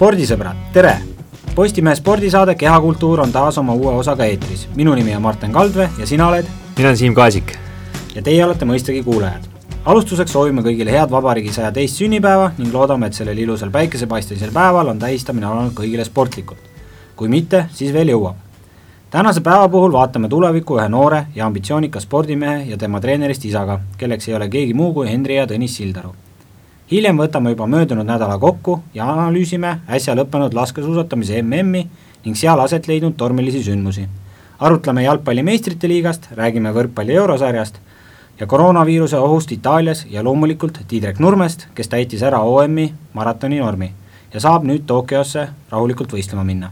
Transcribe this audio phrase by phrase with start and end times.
[0.00, 0.94] spordisõbrad, tere!
[1.52, 4.62] Postimehe spordisaade Kehakultuur on taas oma uue osaga eetris.
[4.74, 6.46] minu nimi on Martin Kaldvee ja sina oled?
[6.78, 7.52] mina olen Siim Kaasik.
[8.14, 9.44] ja teie olete mõistagi kuulajad.
[9.84, 14.88] alustuseks soovime kõigile head vabariigi saja teist sünnipäeva ning loodame, et sellel ilusal päikesepaistelisel päeval
[14.88, 16.64] on tähistamine olnud kõigile sportlikult.
[17.16, 18.40] kui mitte, siis veel jõuab.
[19.10, 24.28] tänase päeva puhul vaatame tulevikku ühe noore ja ambitsioonika spordimehe ja tema treenerist isaga, kelleks
[24.28, 26.14] ei ole keegi muu kui Henri ja Tõnis Sildaru
[26.90, 31.84] hiljem võtame juba möödunud nädala kokku ja analüüsime äsja lõppenud laskesuusatamise MM-i
[32.24, 34.08] ning seal aset leidnud tormilisi sündmusi.
[34.58, 37.78] arutleme jalgpalli meistrite liigast, räägime võrkpalli eurosarjast
[38.40, 43.92] ja koroonaviiruse ohust Itaalias ja loomulikult Tiidrek Nurmest, kes täitis ära OM-i maratoni normi
[44.34, 46.70] ja saab nüüd Tokyosse rahulikult võistlema minna.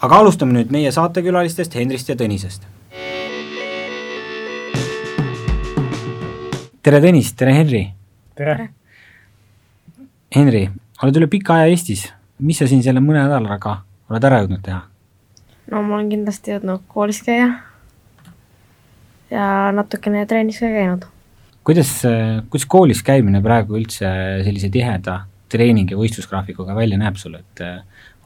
[0.00, 2.62] aga alustame nüüd meie saatekülalistest Henrist ja Tõnisest.
[6.82, 7.86] tere Tõnis, tere Henri!
[8.34, 8.75] tere!
[10.34, 10.66] Henri,
[11.04, 12.08] oled üle pika aja Eestis,
[12.42, 13.76] mis sa siin selle mõne nädalaga
[14.10, 14.80] oled ära jõudnud teha?
[15.70, 17.46] no ma olen kindlasti jõudnud koolis käia
[19.30, 21.06] ja natukene trennis ka käinud.
[21.66, 21.92] kuidas,
[22.50, 24.10] kuidas koolis käimine praegu üldse
[24.46, 25.20] sellise tiheda
[25.52, 27.62] treening- ja võistlusgraafikuga välja näeb sul, et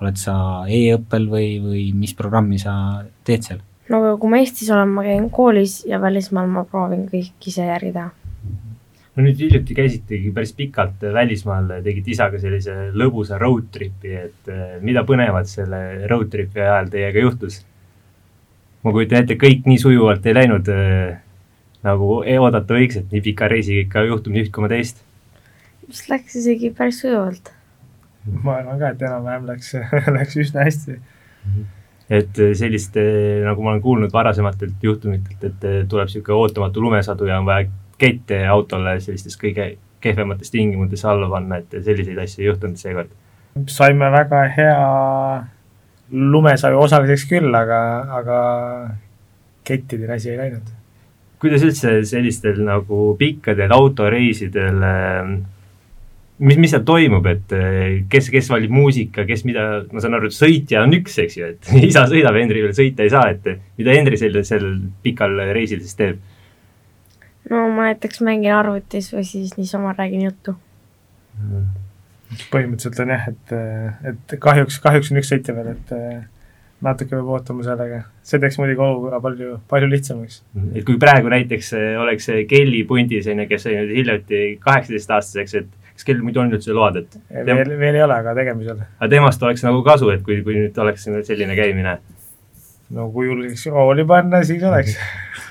[0.01, 0.35] oled sa
[0.69, 3.61] e-õppel või, või mis programmi sa teed seal?
[3.93, 7.93] no kui ma Eestis olen, ma käin koolis ja välismaal ma proovin kõik ise järgi
[7.93, 8.09] teha
[9.17, 14.77] no nüüd hiljuti käisitegi päris pikalt välismaal, tegite isaga sellise lõbusa road trip'i, et eh,
[14.85, 15.81] mida põnevat selle
[16.11, 17.65] road trip'i ajal teiega juhtus?
[18.85, 21.19] ma kujutan ette, kõik nii sujuvalt ei läinud äh,
[21.85, 25.03] nagu oodata võiks, et nii pika reisiga ikka juhtub nii üht koma teist.
[25.89, 27.53] vist läks isegi päris sujuvalt.
[28.31, 29.75] ma arvan ka, et enam-vähem läks
[30.17, 30.97] läks üsna hästi
[32.11, 32.97] et sellist,
[33.45, 37.69] nagu ma olen kuulnud varasematelt juhtumitelt, et tuleb niisugune ootamatu lumesadu ja on vaja
[38.01, 43.13] kette autole sellistes kõige kehvemates tingimustes alla panna, et selliseid asju ei juhtunud seekord?
[43.69, 44.83] saime väga hea
[46.11, 47.81] lumesaju osaliseks küll, aga,
[48.21, 48.37] aga
[49.67, 50.75] kettidel asi ei läinud.
[51.43, 54.85] kuidas üldse sellistel nagu pikkadel autoreisidel
[56.41, 57.55] mis, mis seal toimub, et
[58.13, 61.53] kes, kes valib muusika, kes mida, ma saan aru, et sõitja on üks, eks ju,
[61.55, 65.83] et isa sõidab, Henri veel sõita ei saa, et mida Henri sellel, sellel pikal reisil
[65.85, 66.21] siis teeb?
[67.51, 70.57] No ma näiteks mängin arvutis või siis niisama räägin juttu
[71.39, 71.71] mm..
[72.53, 73.57] põhimõtteliselt on jah, et,
[74.13, 75.97] et kahjuks, kahjuks on üks sõitja veel, et
[76.85, 78.01] natuke peab ootama sellega.
[78.25, 80.41] see teeks muidugi olukorra palju, palju lihtsamaks.
[80.75, 85.93] et kui praegu näiteks oleks Kelly pundis, on ju, kes sai nüüd hiljuti kaheksateistaastaseks, et
[85.93, 87.53] kas Kell muidu on üldse load, et tem...
[87.53, 88.81] veel, veel ei ole, aga tegemisel.
[88.97, 91.99] aga temast oleks nagu kasu, et kui, kui nüüd oleks selline käimine?
[92.97, 94.97] no kui julgeks rooli panna, siis oleks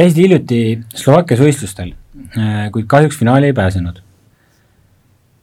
[0.00, 0.60] käisid hiljuti
[0.96, 1.92] Slovakkias võistlustel,
[2.36, 4.02] äh, kuid kahjuks finaali ei pääsenud.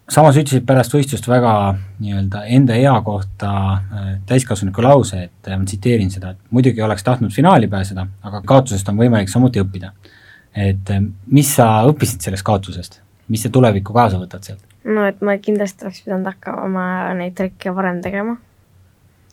[0.07, 5.67] samas ütlesid pärast võistlust väga nii-öelda enda ea kohta äh, täiskasvaniku lause, et äh, ma
[5.67, 9.91] tsiteerin seda, et muidugi oleks tahtnud finaali pääseda, aga kaotusest on võimalik samuti õppida.
[10.55, 10.89] et
[11.27, 14.63] mis sa õppisid sellest kaotusest, mis sa tulevikku kaasa võtad sealt?
[14.85, 16.87] no et ma kindlasti oleks pidanud hakkama
[17.19, 18.37] neid trikke varem tegema,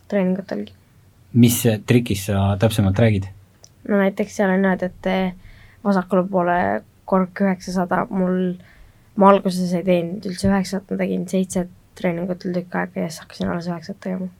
[0.09, 0.75] treeningutelgi.
[1.33, 3.31] mis trikist sa täpsemalt räägid?
[3.89, 6.59] No näiteks seal on öeldud, et vasakule poole
[7.05, 8.55] kork üheksasada, mul,
[9.21, 13.51] ma alguses ei teinud üldse üheksat, ma tegin seitset treeningut tükk aega ja siis hakkasin
[13.51, 14.31] alles üheksat tegema.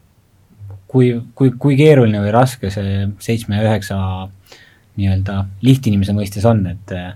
[0.89, 3.99] kui, kui, kui keeruline või raske see seitsme ja üheksa
[4.97, 7.13] nii-öelda lihtinimese mõistes on, et eh,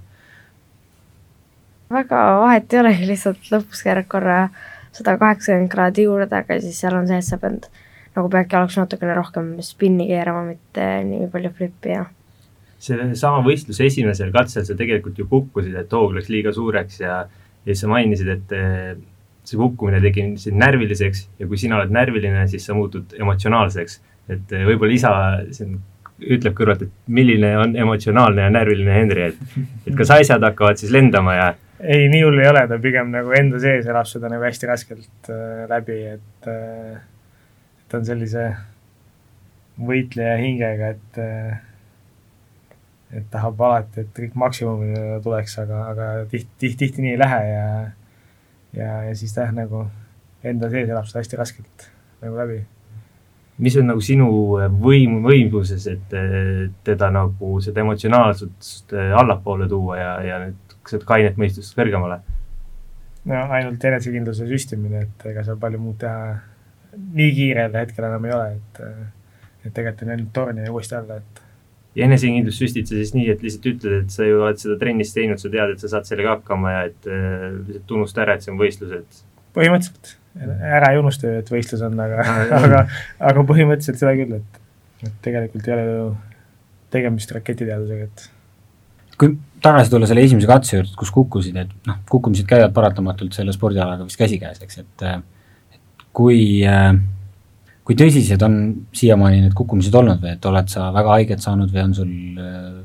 [1.91, 4.39] väga vahet ei olegi, lihtsalt lõpus keerad korra
[4.93, 7.69] sada kaheksakümmend kraadi juurde, aga siis seal on see, et sa pead
[8.17, 12.05] nagu peadki oleks natukene rohkem spinni keerama, mitte nii palju flippi ja
[12.79, 17.69] sellesama võistluse esimesel katsel sa tegelikult ju kukkusid, et hoog läks liiga suureks ja, ja
[17.69, 18.97] siis sa mainisid, et eh,
[19.49, 24.01] see kukkumine tegi sind närviliseks ja kui sina oled närviline, siis sa muutud emotsionaalseks.
[24.29, 25.13] et eh, võib-olla isa
[25.57, 25.79] siin
[26.19, 30.93] ütleb kõrvalt, et milline on emotsionaalne ja närviline Henri, et, et kas asjad hakkavad siis
[30.95, 34.43] lendama ja ei, nii hull ei ole, ta pigem nagu enda sees elab seda nagu
[34.43, 36.99] hästi raskelt äh, läbi, et äh,
[37.89, 38.49] ta on sellise
[39.79, 41.61] võitleja hingega, et äh,
[43.13, 47.41] et tahab alati, et kõik maksimumile tuleks, aga, aga tihti, tihti, tihti nii ei lähe
[47.49, 47.69] ja
[48.77, 49.87] ja, ja siis ta jah, nagu
[50.45, 51.89] enda sees elab seda hästi raskelt
[52.23, 52.59] nagu läbi.
[53.59, 54.29] mis on nagu sinu
[54.83, 56.17] võim, võimuses, et
[56.87, 62.21] teda nagu seda emotsionaalsust allapoole tuua ja, ja nüüd seda kainet mõistust kõrgemale?
[63.29, 66.39] no ainult enesekindluse süstimine, et ega seal palju muud teha
[66.99, 68.83] nii kiirel hetkel enam ei ole, et
[69.67, 71.38] et tegelikult on ainult torni uuesti alla, et
[71.99, 75.11] ja enesekindlust süstid sa siis nii, et lihtsalt ütled, et sa ju oled seda trennis
[75.17, 78.47] teinud, sa tead, et sa saad sellega hakkama ja et äh, lihtsalt tunnusta ära, et
[78.47, 79.21] see on võistlus, et
[79.59, 80.15] põhimõtteliselt.
[80.39, 82.23] Ära ei unusta ju, et võistlus on, aga
[82.61, 82.83] aga,
[83.31, 84.65] aga põhimõtteliselt seda küll, et,
[85.09, 86.09] et tegelikult ei ole ju
[86.95, 88.29] tegemist raketiteadusega, et
[89.19, 89.35] kui
[89.65, 94.07] tagasi tulla selle esimese katse juurde, kus kukkusid, et noh, kukkumised käivad paratamatult selle spordialaga
[94.07, 95.07] vist käsikäes, eks, et
[95.75, 96.93] et kui äh,
[97.89, 98.59] kui tõsised on
[98.93, 102.83] siiamaani need kukkumised olnud või et oled sa väga haiget saanud või on sul äh,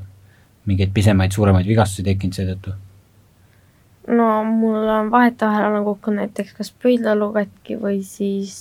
[0.64, 2.72] mingeid pisemaid, suuremaid vigastusi tekkinud seetõttu?
[4.16, 8.56] no mul on vahetevahel olen kukkunud näiteks kas pöidlalu katki või siis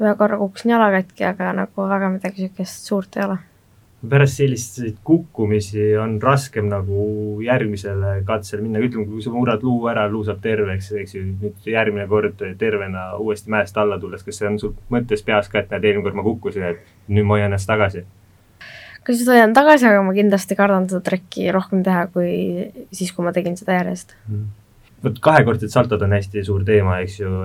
[0.00, 3.38] ühe korra kukkusin jala katki, aga nagu väga midagi niisugust suurt ei ole.
[4.08, 7.02] Pärast selliseid kukkumisi on raskem nagu
[7.44, 11.68] järgmisele katsele minna, ütleme, kui sa murrad luu ära, luu saab terveks, eks ju, nüüd
[11.68, 15.74] järgmine kord tervena uuesti mäest alla tulles, kas see on sul mõttes peas ka, et
[15.74, 18.06] näed, eelmine kord ma kukkusin, et nüüd ma hoian ennast tagasi?
[19.04, 22.32] kas seda hoian tagasi, aga ma kindlasti kardan seda trekki rohkem teha, kui
[22.94, 24.16] siis, kui ma tegin seda järjest.
[25.04, 27.36] vot kahekordsed saltod on hästi suur teema, eks ju,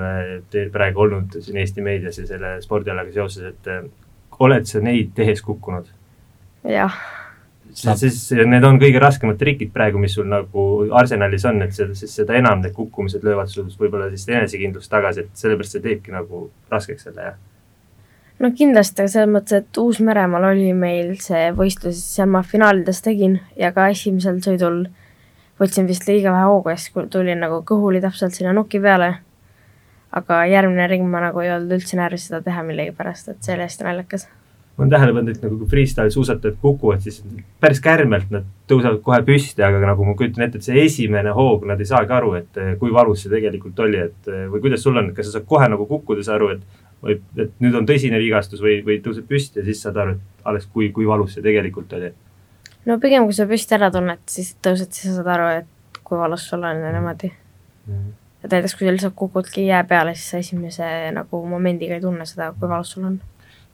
[0.56, 3.86] teil praegu olnud siin Eesti meedias ja selle spordialaga seoses, et eh,
[4.40, 5.92] oled sa neid tehes kukkunud?
[6.70, 7.00] Jah,
[7.74, 12.14] siis need on kõige raskemad trikid praegu, mis sul nagu arsenalis on, et seda, siis
[12.22, 16.48] seda enam need kukkumised löövad sul võib-olla siis enesekindlust tagasi, et sellepärast see teebki nagu
[16.72, 17.44] raskeks selle, jah
[18.40, 23.40] no kindlasti, aga selles mõttes, et Uus-Meremaal oli meil see võistlus, seal ma finaalides tegin
[23.60, 24.86] ja ka esimesel sõidul
[25.62, 29.16] võtsin vist liiga vähe hoogu ja siis tulin nagu kõhuli täpselt sinna nuki peale.
[30.16, 33.66] aga järgmine ring ma nagu ei olnud üldse närvis seda teha millegipärast, et see oli
[33.66, 34.28] hästi naljakas.
[34.76, 37.22] Ma olen tähele pannud, et nagu kui freestyle suusatajad kukuvad, siis
[37.64, 41.64] päris kärmelt nad tõusevad kohe püsti, aga nagu ma kujutan ette, et see esimene hoog,
[41.70, 45.14] nad ei saagi aru, et kui valus see tegelikult oli, et või kuidas sul on,
[45.16, 48.80] kas sa saad kohe nagu kukkudes aru, et või et nüüd on tõsine vigastus või,
[48.86, 52.12] või tõuseb püsti ja siis saad aru, et alles kui, kui valus see tegelikult oli?
[52.90, 56.20] no pigem, kui sa püsti ära tunned, siis tõused, siis sa saad aru, et kui
[56.20, 58.10] valus sul on ja niimoodi mm..
[58.44, 62.28] et näiteks, kui sa lihtsalt kukudki jää peale, siis sa esimese nagu momendiga ei tunne
[62.30, 63.20] seda, kui valus sul on.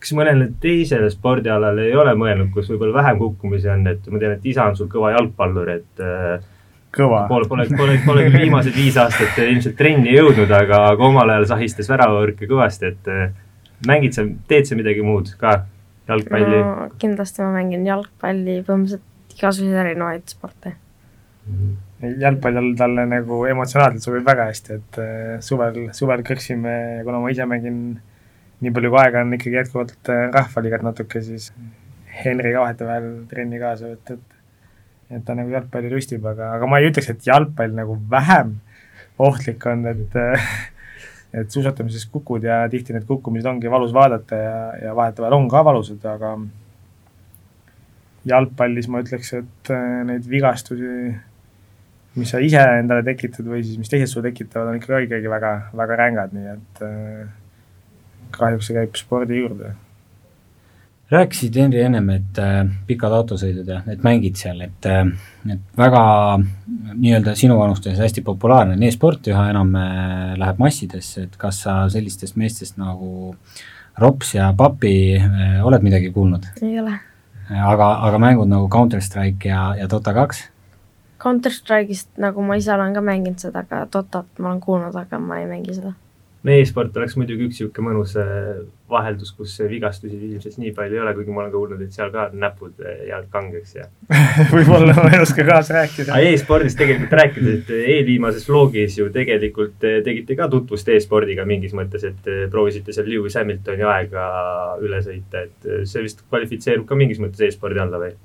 [0.01, 4.37] Kas mõnele teisele spordialale ei ole mõelnud, kus võib-olla vähem kukkumisi on, et ma tean,
[4.37, 6.41] et isa on sul kõva jalgpallur, et äh,
[6.95, 7.25] kõva.
[7.29, 11.51] Pole, pole, pole, pole küll viimased viis aastat ilmselt trenni jõudnud, aga, aga omal ajal
[11.53, 13.29] sahistas väravavõrke kõvasti, et äh,
[13.87, 15.61] mängid sa, teed sa midagi muud ka,
[16.09, 16.89] jalgpalli no,?
[17.01, 21.55] kindlasti ma mängin jalgpalli, põhimõtteliselt igasuguseid erinevaid sporte mm.
[21.55, 22.15] -hmm.
[22.25, 26.73] jalgpall talle nagu emotsionaalselt sobib väga hästi, et äh, suvel, suvel kõksime,
[27.05, 27.77] kuna ma ise mängin
[28.61, 31.51] nii palju, kui aega on ikkagi jätkuvalt äh, rahvaliigat natuke, siis
[32.11, 34.37] Henriga vahetevahel trenni kaasa võtta, et
[35.11, 38.53] et ta nagu jalgpalli lustib, aga, aga ma ei ütleks, et jalgpall nagu vähem
[39.19, 40.15] ohtlik on, et
[41.41, 44.55] et suusatamises kukud ja tihti need kukkumised ongi valus vaadata ja,
[44.87, 46.35] ja vahetevahel on ka valusad, aga
[48.27, 50.95] jalgpallis ma ütleks, et äh, neid vigastusi,
[52.19, 55.53] mis sa ise endale tekitad või siis mis teised sulle tekitavad, on ikka ikkagi väga,
[55.79, 57.29] väga rängad, nii et äh,
[58.37, 59.75] kahjuks see käib spordi juurde
[61.11, 65.03] rääkisid, Henri, ennem, et äh, pikad autosõidud ja et mängid seal, et äh,
[65.51, 66.03] et väga
[66.39, 72.39] nii-öelda sinuvanustes hästi populaarne on e-sport, üha enam äh, läheb massidesse, et kas sa sellistest
[72.39, 73.35] meestest nagu
[73.99, 76.47] Rops ja Papi äh, oled midagi kuulnud?
[76.61, 76.95] ei ole.
[77.49, 80.45] aga, aga mängud nagu Counter Strike ja, ja Dota kaks?
[81.21, 85.19] Counter Strike'ist nagu ma ise olen ka mänginud seda, aga Dotat ma olen kuulnud, aga
[85.19, 85.91] ma ei mängi seda
[86.47, 91.13] meesport oleks muidugi üks niisugune mõnus äh, vaheldus, kus vigastusi ilmselt nii palju ei ole,
[91.17, 93.85] kuigi ma olen kuulnud, et seal ka näpud äh, jäävad kangeks ja
[94.55, 96.15] võib-olla ma ei oska kaasa rääkida.
[96.15, 101.77] aga e-spordist tegelikult rääkides, et eelviimases vlogis ju tegelikult äh, tegite ka tutvust e-spordiga mingis
[101.77, 104.25] mõttes, et proovisite seal Lewis Hamiltoni aega
[104.81, 108.17] üle sõita, et see vist kvalifitseerub ka mingis mõttes e-spordi alla või?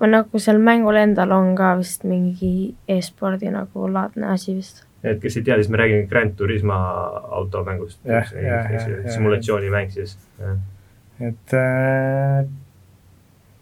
[0.00, 5.20] või nagu seal mängul endal on ka vist mingi e-spordi nagu laadne asi vist et
[5.20, 6.74] kes ei tea, siis me räägime Grand Turismo
[7.38, 8.00] automängust.
[9.14, 10.18] simulatsioonimäng siis.
[11.20, 12.46] et äh,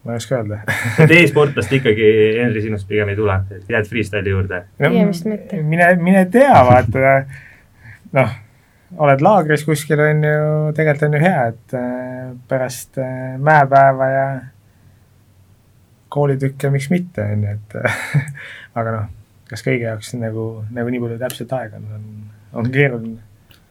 [0.05, 0.61] ma ei oska öelda
[1.05, 2.07] et e-sportlast ikkagi
[2.39, 4.63] Henri sinust pigem ei tule, et jääd freestyle'i juurde?
[4.79, 5.63] pigem vist mitte.
[5.63, 7.13] mine, mine tea, vaata
[8.17, 8.35] noh,
[9.05, 10.43] oled laagris kuskil, on ju,
[10.77, 14.29] tegelikult on ju hea, et äh, pärast äh, mäepäeva ja
[16.13, 17.83] koolitükke, miks mitte, on ju, et
[18.79, 19.11] aga noh
[19.53, 22.09] kas kõigi jaoks nagu, nagu nii palju täpselt aega on, on,
[22.63, 23.21] on keeruline.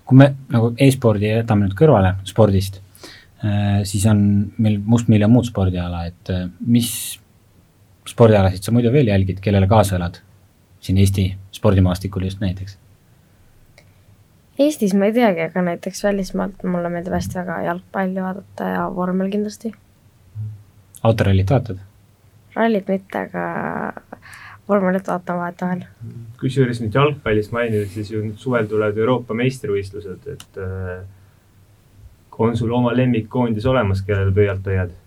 [0.06, 2.82] kui me nagu e-spordi jätame nüüd kõrvale spordist,
[3.44, 4.24] äh, siis on
[4.62, 6.92] meil mustmiljon muud spordiala, et äh, mis
[8.10, 10.22] spordialasid sa muidu veel jälgid, kellele kaasa elad
[10.82, 12.78] siin Eesti spordimaastikul just näiteks?
[14.62, 19.30] Eestis ma ei teagi, aga näiteks välismaalt mulle meeldib hästi väga jalgpalli vaadata ja vormel
[19.32, 19.72] kindlasti.
[21.04, 21.80] autorallit vaatad?
[22.56, 23.44] rallit mitte, aga
[24.72, 25.84] vormelit vaatan vahetevahel.
[26.42, 31.04] kusjuures nüüd jalgpallist mainides, siis ju nüüd suvel tulevad Euroopa meistrivõistlused, et äh,
[32.42, 34.98] on sul oma lemmikkoondis olemas, kellele pöialt hoiad?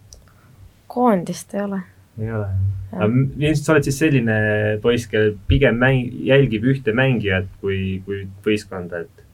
[0.94, 1.80] koondist ei ole.
[2.20, 2.46] ei ole?
[2.94, 4.36] aga ilmselt sa oled siis selline
[4.82, 9.24] poiss, kellel pigem mäng, jälgib ühte mängijat kui, kui võistkonda, et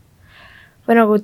[0.88, 1.18] või nagu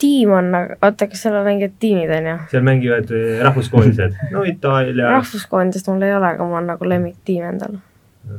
[0.00, 2.36] tiim on, oota, kas seal mängivad tiimid, on ju?
[2.52, 5.10] seal mängivad eh, rahvuskoondised, no Itaalia.
[5.16, 7.76] rahvuskoondist mul ei ole, aga mul on nagu lemmiktiim endal.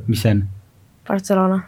[0.06, 0.42] Mis see on?
[1.08, 1.60] Barcelona.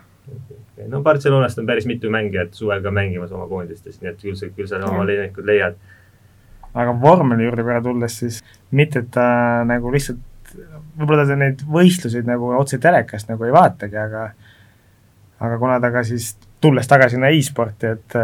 [0.89, 4.51] no Barcelonast on päris mitu mängijat suvel ka mängimas oma koondistes, nii et küll sa,
[4.55, 5.79] küll sa oma lemmikud leiad.
[6.75, 9.29] aga vormeli juurde korra tulles siis, mitte et ta
[9.67, 10.21] nagu lihtsalt,
[10.99, 14.29] võib-olla ta neid võistluseid nagu otse telekast nagu ei vaatagi, aga
[15.39, 18.17] aga kuna ta ka siis tulles tagasi sinna e-sporti, et,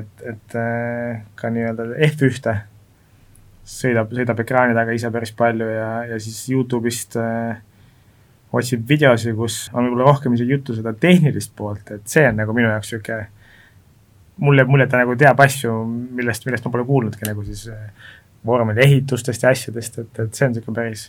[0.00, 0.56] et, et
[1.36, 2.56] ka nii-öelda F1-te
[3.68, 7.60] sõidab, sõidab ekraani taga ise päris palju ja, ja siis Youtube'ist äh,
[8.52, 12.54] otsib videosi, kus on võib-olla rohkem isegi juttu seda tehnilist poolt, et see on nagu
[12.56, 13.26] minu jaoks niisugune,
[14.42, 15.72] mul jääb mulje, et ta nagu teab asju,
[16.18, 17.66] millest, millest ma pole kuulnudki, nagu siis
[18.46, 21.08] vormeli ehitustest ja asjadest, et, et see on niisugune päris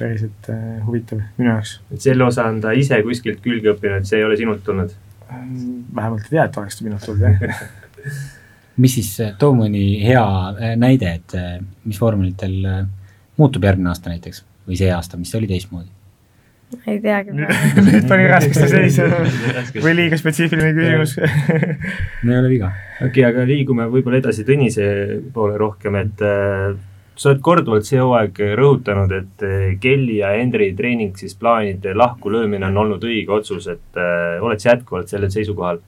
[0.00, 1.76] päriselt äh, huvitav minu jaoks.
[1.92, 4.94] et selle osa on ta ise kuskilt külge õppinud, see ei ole sinult tulnud?
[5.30, 7.62] vähemalt ei tea, et oleks minult tulnud, jah
[8.82, 11.36] mis siis, too mõni hea näide, et
[11.84, 12.56] mis vormelitel
[13.38, 15.99] muutub järgmine aasta näiteks või see aasta, mis oli teistmoodi?
[16.86, 17.34] Ei teagi.
[17.34, 19.08] Nüüd pani raskesti seisu
[19.80, 21.16] või liiga spetsiifiline küsimus.
[22.24, 22.70] No ei ole viga.
[23.00, 24.86] okei okay,, aga liigume võib-olla edasi Tõnise
[25.34, 26.78] poole rohkem, et äh,
[27.20, 29.44] sa oled korduvalt see hooaeg rõhutanud, et
[29.82, 34.72] Kelly ja Henry treening siis plaanide lahkulöömine on olnud õige otsus, et äh, oled sa
[34.72, 35.82] jätkuvalt sellel seisukohal?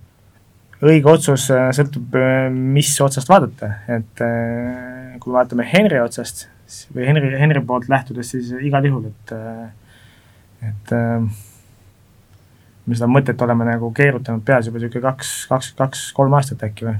[0.82, 4.24] õige otsus äh, sõltub, äh, mis otsast vaadata, et
[5.22, 6.48] kui vaatame Henry otsast
[6.92, 9.34] või Henry, Henry poolt lähtudes, siis igal juhul, et,
[10.62, 10.92] et
[12.86, 16.96] me seda mõtet oleme nagu keerutanud peas juba niisugune kaks, kaks, kaks-kolm aastat äkki või.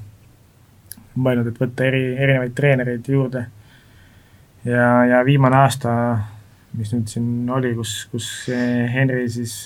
[1.15, 3.47] mõelnud, et võtta eri, erinevaid treenereid juurde
[4.65, 5.93] ja, ja viimane aasta,
[6.79, 9.57] mis nüüd siin oli, kus, kus Henri siis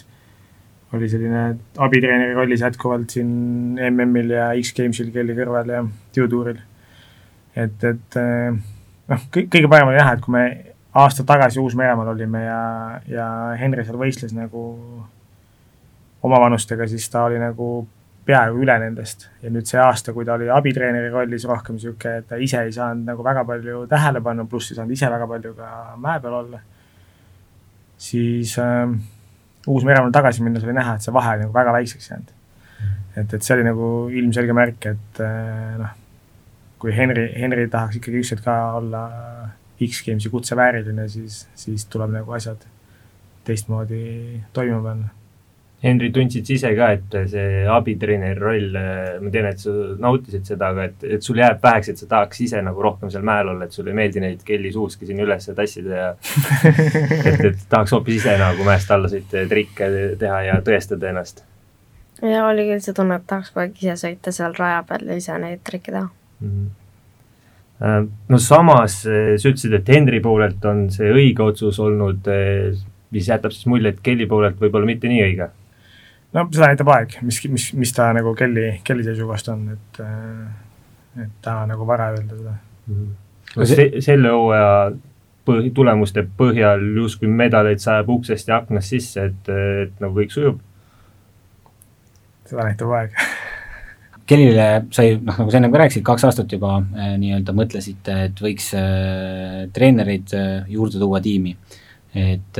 [0.96, 1.42] oli selline
[1.82, 3.28] abitreeneri rollis jätkuvalt siin
[3.90, 5.82] MM-il ja X-Gamesil Kelly kõrval ja
[6.16, 6.60] Duotuuril.
[7.56, 8.56] et, et eh,
[9.12, 10.44] noh, kõige parem oli näha, et kui me
[10.96, 12.60] aasta tagasi Uus-Meremaal olime ja,
[13.10, 13.26] ja
[13.60, 14.62] Henri seal võistles nagu
[16.26, 17.86] oma vanustega, siis ta oli nagu
[18.26, 22.30] peaaegu üle nendest ja nüüd see aasta, kui ta oli abitreeneri rollis rohkem niisugune, et
[22.30, 25.68] ta ise ei saanud nagu väga palju tähelepanu, pluss ei saanud ise väga palju ka
[26.02, 26.62] mäe peal olla,
[28.08, 28.88] siis äh,
[29.66, 32.34] Uus-Meremaale tagasi minnes oli näha, et see vahe oli nagu väga väikseks jäänud.
[33.16, 35.94] et, et see oli nagu ilmselge märk, et äh, noh,
[36.82, 39.04] kui Henri, Henri tahaks ikkagi ükskord ka olla
[39.82, 42.64] X-Gamesi kutse vääriline, siis, siis tuleb nagu asjad
[43.46, 45.14] teistmoodi toimuma panna
[45.82, 48.76] Henri, tundsid sa ise ka, et see abitreeneri roll,
[49.20, 52.40] ma tean, et sa nautisid seda, aga et, et sul jääb väheks, et sa tahaks
[52.46, 55.50] ise nagu rohkem seal mäel olla, et sulle ei meeldi neid Kelly suuski siin üles
[55.58, 56.06] tassida ja
[56.70, 59.90] et, et tahaks hoopis ise nagu mäest alla sõita ja trikke
[60.22, 61.44] teha ja tõestada ennast.
[62.24, 65.20] ja oli küll see tunne, et tahaks kogu aeg ise sõita seal raja peal ja
[65.20, 66.48] ise neid trikke teha mm.
[66.48, 66.74] -hmm.
[67.80, 72.28] No samas sa ütlesid, et Henri poolelt on see õige otsus olnud,
[73.12, 75.50] mis jätab siis mulje, et Kelly poolelt võib-olla mitte nii õige
[76.36, 80.00] no seda näitab aeg, mis, mis, mis ta nagu Kelly, Kelly seisukohast on, et
[81.16, 82.54] et täna nagu vara öelda seda
[82.86, 82.94] mm.
[82.94, 83.14] -hmm.
[83.64, 84.92] Se, selle hooaja
[85.48, 89.48] põhi, tulemuste põhjal justkui medaleid sajab uksest ja aknast sisse, et,
[89.82, 90.60] et nagu kõik sujub?
[92.46, 93.16] seda näitab aeg
[94.26, 98.40] Kellile sai, noh, nagu sa enne ka rääkisid, kaks aastat juba äh, nii-öelda mõtlesite, et
[98.42, 101.56] võiks äh, treenereid äh, juurde tuua tiimi.
[102.16, 102.58] et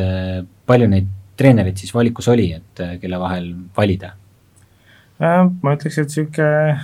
[0.68, 1.06] palju neid
[1.40, 3.46] treenerid siis valikus oli, et kelle vahel
[3.76, 4.10] valida?
[5.16, 6.76] Ma ütleks, et niisugune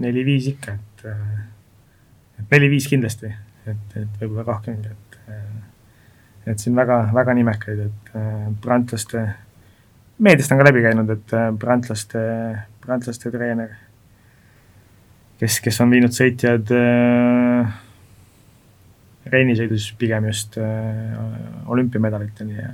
[0.00, 1.04] neli-viis ikka, et,
[2.40, 3.34] et neli-viis kindlasti,
[3.68, 5.18] et, et võib-olla rohkemgi, et
[6.46, 8.10] et siin väga, väga nimekaid, et
[8.64, 9.26] prantlaste,
[10.18, 12.20] meediast on ka läbi käinud, et prantlaste,
[12.84, 13.74] prantlaste treener,
[15.40, 17.74] kes, kes on viinud sõitjad äh,
[19.32, 21.16] rennisõidus pigem just äh,
[21.72, 22.70] olümpiamedaliteni ja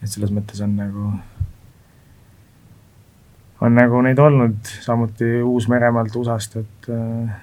[0.00, 1.10] et selles mõttes on nagu,
[3.60, 7.38] on nagu neid olnud, samuti Uus-Meremaalt, USA-st, et äh,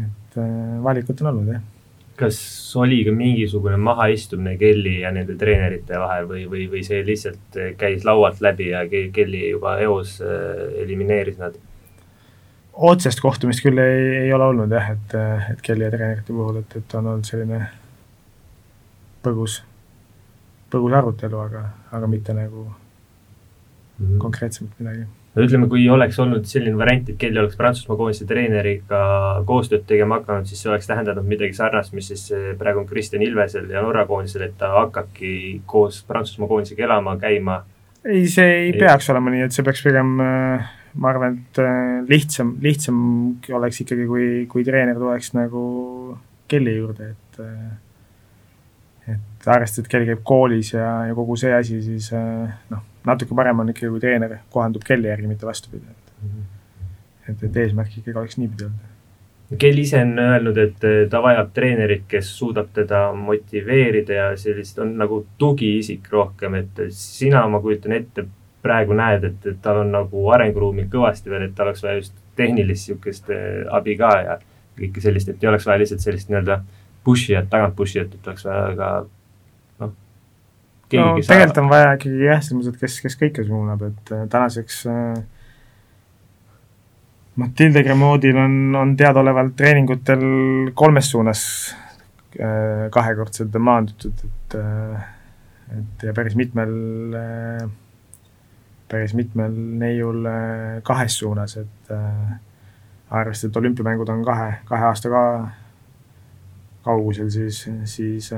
[0.00, 1.62] et äh, valikut on olnud, jah.
[2.20, 2.38] Kas
[2.76, 8.04] oli ka mingisugune mahaistumine Kelly ja nende treenerite vahel või, või, või see lihtsalt käis
[8.08, 11.58] laualt läbi ja Kelly juba eos äh, elimineeris nad?
[12.72, 15.16] otsest kohtumist küll ei, ei ole olnud jah, et,
[15.52, 17.60] et Kelly ja treenerite puhul, et, et on olnud selline
[19.24, 19.60] põgus,
[20.72, 24.18] põgus arutelu, aga, aga mitte nagu mm -hmm.
[24.18, 29.02] konkreetsemalt midagi no ütleme, kui oleks olnud selline variant, et Kelly oleks Prantsusmaa koondise treeneriga
[29.46, 33.22] koostööd tegema hakanud, siis see oleks tähendanud midagi sarnast, mis siis eh, praegu on Kristjan
[33.26, 37.60] Ilvesel ja Norra koondisel, et ta hakkabki koos Prantsusmaa koondisega elama, käima.
[38.04, 41.62] ei, see ei, ei peaks olema nii, et see peaks pigem äh, ma arvan, et
[41.62, 42.98] äh, lihtsam, lihtsam
[43.60, 45.62] oleks ikkagi, kui, kui treener tuleks nagu
[46.50, 47.42] Kelly juurde, et
[49.10, 52.10] et arvestades, et Kelly käib koolis ja, ja kogu see asi, siis
[52.70, 57.30] noh natuke parem on ikkagi, kui treener kohandub Kelly järgi, mitte vastupidi, et -hmm.
[57.30, 58.88] et, et eesmärk ikkagi oleks niipidi olnud.
[59.58, 64.92] Kell ise on öelnud, et ta vajab treenerit, kes suudab teda motiveerida ja sellist on
[64.98, 68.26] nagu tugiisik rohkem, et sina, ma kujutan ette,
[68.62, 72.14] praegu näed, et, et tal on nagu arenguruumi kõvasti veel, et tal oleks vaja just
[72.36, 74.36] tehnilist niisugust eh, abi ka ja
[74.78, 76.60] kõike sellist, et ei oleks vaja lihtsalt sellist nii-öelda
[77.04, 78.90] push'i jat, tagant push'i jat, et oleks vaja ka
[80.98, 84.24] no tegelikult on vaja ikkagi jah, selles mõttes, et kes, kes kõike suunab, et äh,
[84.30, 85.20] tänaseks äh,
[87.40, 90.24] Matilde Gremodil on, on teadaolevalt treeningutel
[90.78, 91.44] kolmes suunas
[92.36, 94.60] äh, kahekordselt maandutud, et
[95.70, 96.72] et ja päris mitmel
[98.90, 100.26] päris mitmel neiul
[100.82, 105.22] kahes suunas, et arvestades, et olümpiamängud on kahe, kahe aasta ka
[106.82, 108.32] kaugusel, siis, siis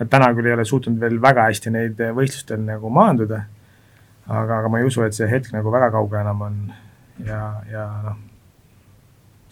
[0.00, 3.44] Nad täna küll ei ole suutnud veel väga hästi neid võistlustel nagu maanduda,
[4.26, 6.60] aga, aga ma ei usu, et see hetk nagu väga kaugel enam on.
[7.22, 8.16] Ja, ja noh,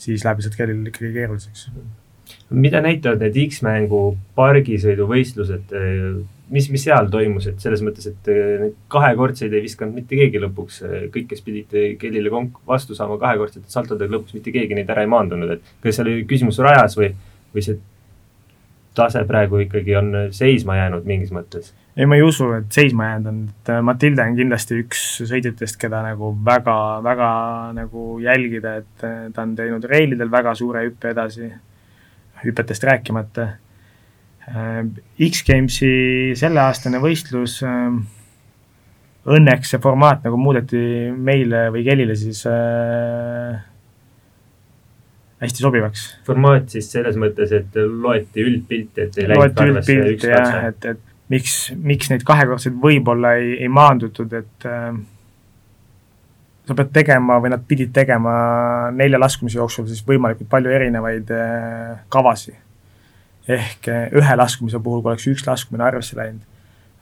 [0.03, 1.69] siis läheb lihtsalt kellelgi ikkagi keeruliseks.
[2.51, 5.75] mida näitavad need X-mängu pargisõiduvõistlused,
[6.55, 10.81] mis, mis seal toimus, et selles mõttes, et kahekordseid ei visanud mitte keegi lõpuks,
[11.13, 15.11] kõik, kes pidid kellile konk vastu saama kahekordsete saltodega, lõpuks mitte keegi neid ära ei
[15.13, 17.11] maandunud, et kas seal oli küsimus rajas või,
[17.53, 17.79] või see
[18.95, 21.73] tase praegu ikkagi on seisma jäänud mingis mõttes?
[21.97, 25.77] ei, ma ei usu, et seisma jäänud on, et äh, Matilde on kindlasti üks sõitjatest,
[25.81, 27.33] keda nagu väga, väga
[27.77, 31.51] nagu jälgida, et äh, ta on teinud reilidel väga suure hüppe edasi,
[32.45, 33.49] hüpetest rääkimata.
[34.49, 34.81] Äh,
[35.29, 35.93] X-Gamesi
[36.39, 37.61] selleaastane võistlus,
[39.23, 40.81] õnneks see formaat nagu muudeti
[41.13, 43.61] meile või Kelile siis äh,
[45.43, 46.05] hästi sobivaks.
[46.27, 50.61] formaat siis selles mõttes, et loeti üldpilti, et ei läinud arvesse üks katse?
[50.69, 54.93] et, et miks, miks neid kahekordseid võib-olla ei, ei maandutud, et äh,
[56.69, 58.35] sa pead tegema või nad pidid tegema
[58.95, 62.59] nelja laskumise jooksul siis võimalikult palju erinevaid äh, kavasid.
[63.49, 66.45] ehk äh, ühe laskumise puhul, kui oleks üks laskumine arvesse läinud,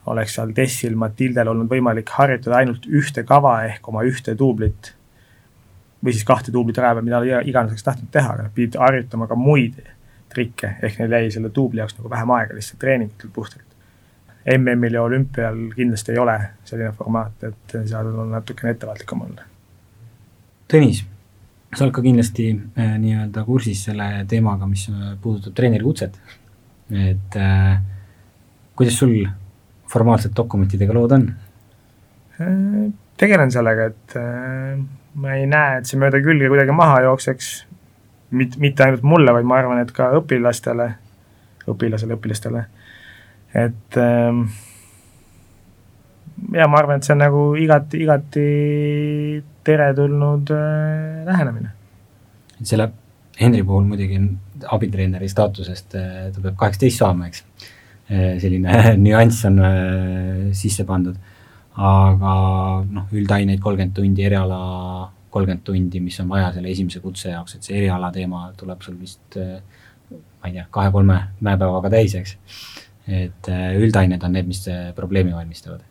[0.09, 4.95] oleks seal Tessil, Matildel olnud võimalik harjutada ainult ühte kava ehk oma ühte duublit
[6.05, 9.29] või siis kahte duublit raja peal, mida iganes oleks tahtnud teha, aga nad pidid harjutama
[9.29, 9.81] ka muid
[10.31, 13.67] trikke, ehk neil jäi selle duubli jaoks nagu vähem aega lihtsalt treeningutel puhtalt.
[14.57, 19.45] MM-il ja olümpial kindlasti ei ole selline formaat, et seal on natukene ettevaatlikum olla.
[20.71, 21.03] Tõnis,
[21.75, 24.87] sa oled ka kindlasti äh, nii-öelda kursis selle teemaga, mis
[25.21, 26.17] puudutab treeneri kutset.
[26.91, 27.83] et äh,
[28.75, 29.13] kuidas sul
[29.91, 31.29] formaalselt dokumentidega lood on?
[32.41, 32.89] Äh,
[33.21, 34.81] tegelen sellega, et äh,
[35.15, 37.51] ma ei näe, et see mööda külge kuidagi maha jookseks,
[38.37, 40.91] mit-, mitte ainult mulle, vaid ma arvan, et ka õpilastele,
[41.71, 42.65] õpilasele, õpilastele,
[43.59, 44.45] et ähm,
[46.55, 48.47] ja ma arvan, et see on nagu igati, igati
[49.67, 51.75] teretulnud äh, lähenemine.
[52.63, 52.91] selle
[53.41, 54.19] Henri puhul muidugi
[54.69, 57.45] abitreeneri staatusest äh, ta peab kaheksateist saama, eks.
[58.11, 61.19] Äh, selline nüanss on äh, sisse pandud
[61.77, 62.35] aga
[62.91, 64.61] noh, üldaineid kolmkümmend tundi, eriala
[65.31, 68.99] kolmkümmend tundi, mis on vaja selle esimese kutse jaoks, et see eriala teema tuleb sul
[68.99, 72.37] vist ma ei tea, kahe-kolme mäepäevaga täis, eks.
[73.07, 74.65] et äh, üldained on need, mis
[74.97, 75.87] probleemi valmistavad.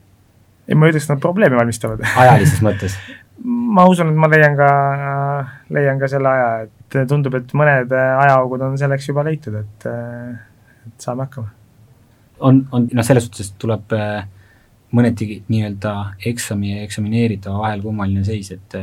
[0.68, 2.98] ei, ma ei ütleks, et nad probleemi valmistavad ajalises mõttes
[3.76, 4.70] ma usun, et ma leian ka,
[5.74, 11.06] leian ka selle aja, et tundub, et mõned ajaaugud on selleks juba leitud, et, et
[11.06, 11.54] saame hakkama.
[12.40, 14.26] on, on, noh, selles suhtes tuleb äh,
[14.96, 15.94] mõneti nii-öelda
[16.32, 18.78] eksami ja eksamineeritava vahel kummaline seis, et,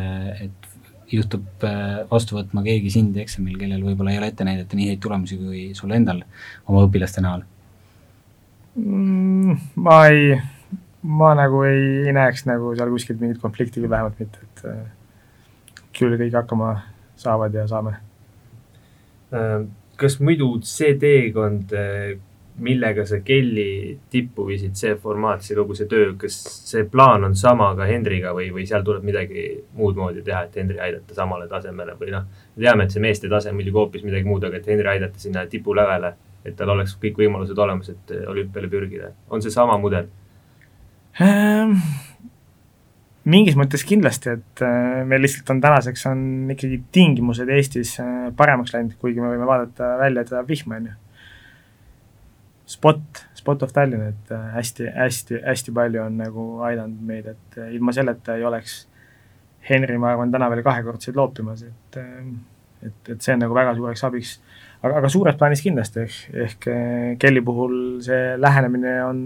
[0.44, 0.66] et
[1.10, 5.02] juhtub äh, vastu võtma keegi sind eksamil, kellel võib-olla ei ole ette näidata nii häid
[5.02, 6.22] tulemusi kui sul endal
[6.66, 7.44] oma õpilaste näol
[8.74, 9.56] mm,?
[9.82, 10.36] Ma ei,
[11.06, 15.82] ma nagu ei, ei näeks nagu seal kuskilt mingit konflikti küll vähemalt mitte, et äh,
[15.96, 16.74] küll kõik hakkama
[17.16, 17.96] saavad ja saame.
[19.34, 19.62] Äh,
[19.96, 21.72] kas muidu see teekond
[22.58, 26.36] millega sa Kelly tippu viisid, see formaat, see kogu see töö, kas
[26.70, 30.56] see plaan on sama ka Hendriga või, või seal tuleb midagi muud moodi teha, et
[30.56, 32.24] Hendri aidata samale tasemele või noh,
[32.56, 35.20] me teame, et see meeste tase on muidugi hoopis midagi muud, aga et Hendri aidata
[35.20, 36.14] sinna tipulävele,
[36.46, 40.08] et tal oleks kõik võimalused olemas, et olümpiale pürgida, on see sama mudel?
[41.20, 41.76] Ehm,
[43.28, 46.20] mingis mõttes kindlasti, et äh, meil lihtsalt on tänaseks on
[46.56, 50.88] ikkagi tingimused Eestis äh, paremaks läinud, kuigi me võime vaadata välja, et sajab vihma, on
[50.90, 51.02] ju.
[52.66, 57.58] Spot, Spot of Tallinn, et äh, hästi, hästi, hästi palju on nagu aidanud meid, et
[57.70, 58.80] ilma selleta ei oleks
[59.68, 62.00] Henri, ma arvan, täna veel kahekordseid loopimas, et
[62.86, 64.34] et, et see on nagu väga suureks abiks.
[64.82, 66.68] aga, aga suures plaanis kindlasti, ehk, ehk
[67.22, 69.22] Kelly puhul see lähenemine on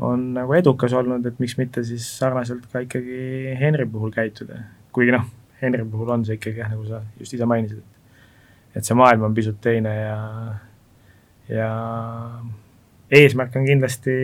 [0.00, 4.62] on nagu edukas olnud, et miks mitte siis sarnaselt ka ikkagi Henri puhul käituda.
[4.92, 5.26] kuigi noh,
[5.62, 9.26] Henri puhul on see ikkagi jah, nagu sa just ise mainisid, et et see maailm
[9.26, 10.18] on pisut teine ja,
[11.50, 11.70] ja
[13.10, 14.16] eesmärk on kindlasti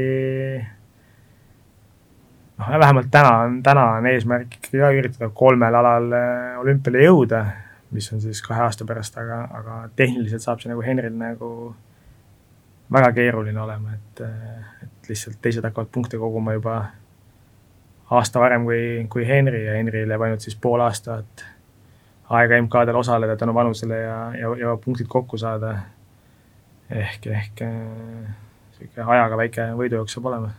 [2.59, 7.43] noh, vähemalt täna on, täna on eesmärk ikkagi ka üritada kolmel alal äh, olümpiale jõuda,
[7.97, 11.51] mis on siis kahe aasta pärast, aga, aga tehniliselt saab see nagu Henril nagu
[12.93, 14.23] väga keeruline olema, et,
[14.85, 16.79] et lihtsalt teised hakkavad punkte koguma juba
[18.11, 21.43] aasta varem kui, kui Henry ja Henryl jääb ainult siis pool aastat
[22.31, 25.77] aega MK-del osaleda tänu vanusele ja, ja, ja punktid kokku saada.
[26.91, 30.53] Ehk, ehk niisugune ajaga väike võidujooks saab olema.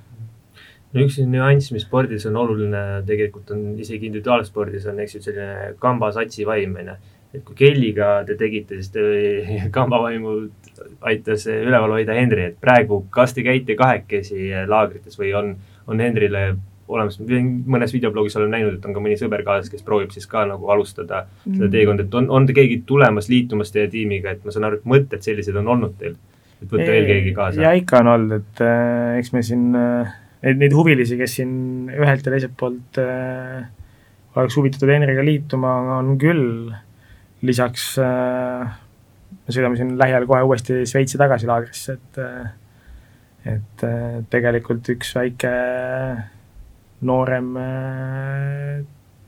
[0.94, 5.78] no üks nüanss, mis spordis on oluline, tegelikult on isegi individuaalspordis on, eks ju, selline
[5.84, 6.98] kambasatsi vaim, on ju
[7.36, 9.04] et kui Kelliga te tegite, siis te
[9.76, 10.38] kambavaimu
[11.10, 15.54] aitas üleval hoida Henri, et praegu, kas te käite kahekesi laagrites või on,
[15.88, 16.50] on Henrile
[16.88, 20.46] olemas, mõnes videoblogis olen näinud, et on ka mõni sõber kaasas, kes proovib siis ka
[20.50, 21.58] nagu alustada mm.
[21.58, 24.88] seda teekonda, et on, on keegi tulemas, liitumas teie tiimiga, et ma saan aru, et
[24.90, 26.16] mõtted sellised on olnud teil,
[26.62, 27.64] et võtta veel keegi kaasa?
[27.66, 31.54] ja ikka on olnud, et äh, eks me siin äh, neid, neid huvilisi, kes siin
[31.92, 33.68] ühelt ja teiselt poolt äh,
[34.38, 36.72] oleks huvitatud Henriga liituma, on küll
[37.46, 38.78] lisaks äh,
[39.48, 42.48] me sõidame siin lähiajal kohe uuesti Šveitsi tagasi laagrisse, et äh,
[43.48, 45.52] et äh, tegelikult üks väike
[47.06, 47.54] noorem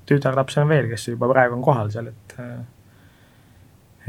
[0.09, 2.35] tütarlaps on veel, kes juba praegu on kohal seal, et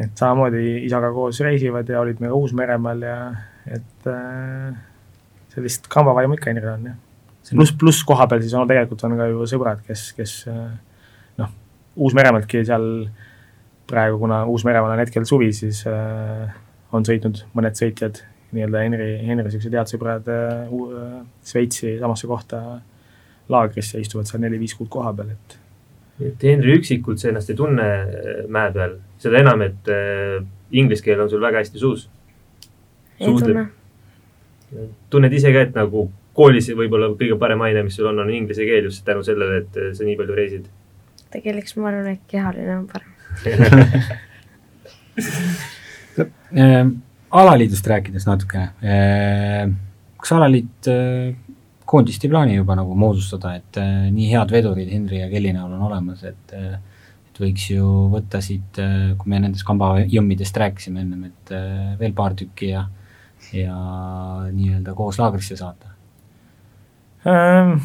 [0.00, 3.16] et samamoodi isaga koos reisivad ja olid meiega Uus-Meremaal ja
[3.68, 4.06] et
[5.52, 6.96] sellist kambavaimu ikka Henril on, jah.
[7.50, 10.36] pluss, pluss koha peal siis on tegelikult on ka ju sõbrad, kes, kes
[11.42, 11.52] noh,
[12.00, 13.28] Uus-Meremaalt seal äh,
[13.90, 16.50] praegu, kuna Uus-Meremaal on hetkel suvi, siis äh,
[16.94, 18.22] on sõitnud mõned sõitjad,
[18.54, 22.62] nii-öelda Henri, Henri niisugused head sõbrad äh, äh, Šveitsi samasse kohta
[23.50, 25.58] laagrisse, istuvad seal neli-viis kuud koha peal, et
[26.20, 30.38] et Henri üksikult sa ennast ei tunne äh, mäe peal, seda enam, et äh,
[30.76, 32.08] inglise keel on sul väga hästi suus.
[33.20, 33.68] ei tunne.
[35.10, 38.64] tunned ise ka, et nagu koolis võib-olla kõige parem aine, mis sul on, on inglise
[38.68, 40.64] keel just tänu sellele, et sa nii palju reisid?
[41.30, 43.10] tegelikult ma arvan, et kehaline on parem
[46.56, 46.86] Äh,
[47.30, 49.70] alaliidust rääkides natukene, äh,
[50.18, 51.34] kas alaliit äh,
[51.90, 53.80] koondist ei plaani juba nagu moodustada, et
[54.14, 58.78] nii head vedurid Henri ja Kelly näol on olemas, et et võiks ju võtta siit,
[59.18, 61.54] kui me nendest kambajõmmidest rääkisime ennem, et
[62.00, 62.86] veel paar tükki ja
[63.56, 63.76] ja
[64.52, 65.90] nii-öelda koos laagrisse saata
[67.26, 67.80] ähm,?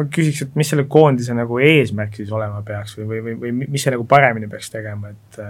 [0.00, 3.68] ma küsiks, et mis selle koondise nagu eesmärk siis olema peaks või, või, või, või
[3.74, 5.40] mis see nagu paremini peaks tegema, et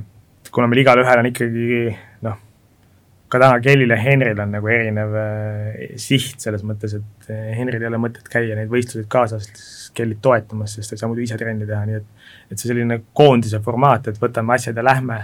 [0.00, 1.68] et kuna meil igalühel on ikkagi
[3.28, 7.82] ka täna Kellil ja Henril on nagu erinev äh, siht selles mõttes, et äh, Henril
[7.82, 9.48] ei ole mõtet käia neid võistluseid kaasas
[9.96, 12.12] Kellit toetamas, sest ta ei saa muidu ise trenni teha, nii et
[12.50, 15.18] et see selline koondise formaat, et võtame asjad ja lähme,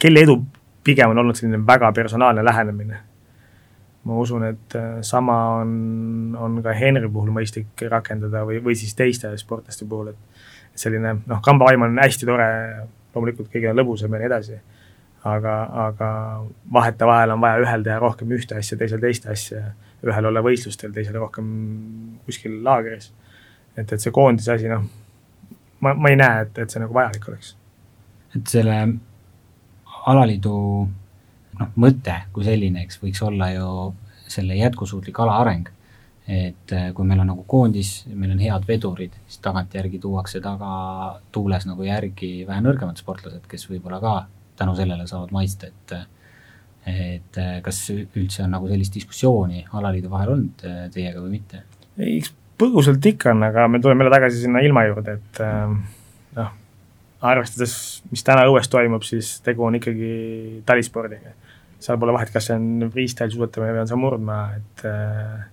[0.00, 0.38] Kelly edu
[0.84, 3.02] pigem on olnud selline väga personaalne lähenemine.
[4.08, 5.72] Ma usun, et äh, sama on,
[6.38, 11.42] on ka Henri puhul mõistlik rakendada või, või siis teiste sportlaste puhul, et selline noh,
[11.44, 12.48] kambavaim on hästi tore,
[13.14, 14.60] loomulikult kõigil on lõbusam ja nii edasi,
[15.26, 15.54] aga,
[15.88, 16.10] aga
[16.72, 19.72] vahetevahel on vaja ühel teha rohkem ühte asja, teisel teist asja,
[20.06, 21.48] ühel olla võistlustel, teisel rohkem
[22.26, 23.12] kuskil laagris.
[23.76, 24.84] et, et see koondise asi, noh,
[25.80, 27.56] ma, ma ei näe, et, et see nagu vajalik oleks.
[28.36, 28.78] et selle
[30.08, 30.54] alaliidu
[31.58, 33.72] noh, mõte kui selline, eks, võiks olla ju
[34.28, 35.68] selle jätkusuutlik ala areng.
[36.28, 40.72] et äh, kui meil on nagu koondis, meil on head vedurid, siis tagantjärgi tuuakse taga
[41.32, 44.16] tuules nagu järgi vähe nõrgemad sportlased, kes võib-olla ka
[44.58, 45.98] tänu sellele saavad maitsta, et
[46.88, 51.64] et kas üldse on nagu sellist diskussiooni alaliidu vahel olnud äh, teiega või mitte?
[52.00, 55.40] eks põgusalt ikka on, aga me tuleme jälle tagasi sinna ilma juurde, et
[56.38, 56.48] noh,
[57.28, 57.74] arvestades,
[58.10, 60.08] mis täna õues toimub, siis tegu on ikkagi
[60.66, 61.34] talispordiga
[61.82, 65.46] seal pole vahet, kas see on freestyle suusatamine või on see murdmaa, et äh,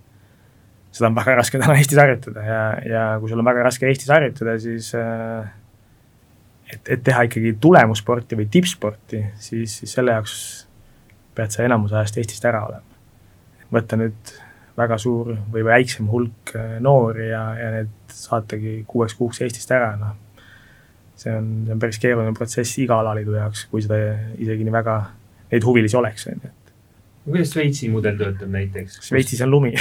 [0.95, 4.09] seda on väga raske täna Eestis harjutada ja, ja kui sul on väga raske Eestis
[4.13, 5.45] harjutada, siis äh,
[6.73, 10.35] et, et teha ikkagi tulemussporti või tippsporti, siis, siis selle jaoks
[11.35, 12.99] pead sa enamus ajast Eestist ära olema.
[13.75, 14.35] võtta nüüd
[14.77, 19.95] väga suur või väiksem hulk äh, noori ja, ja need saatagi kuueks kuuks Eestist ära,
[19.99, 20.15] noh,
[21.15, 23.99] see on, see on päris keeruline protsess iga alaliidu jaoks, kui seda
[24.37, 24.99] isegi nii väga,
[25.51, 26.53] neid huvilisi oleks, on ju,
[27.25, 28.99] kuidas Šveitsi mudel töötab näiteks?
[29.07, 29.71] Šveitsis on lumi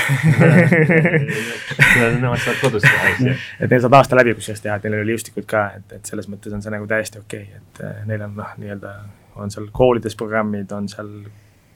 [1.94, 3.35] Nemad saavad kodus teha, eks ju.
[3.61, 6.28] et neil saab aasta läbi kusjuures teha, et neil oli liustikud ka, et, et selles
[6.33, 8.94] mõttes on see nagu täiesti okei okay., et äh, neil on noh, nii-öelda
[9.42, 11.11] on seal koolides programmid, on seal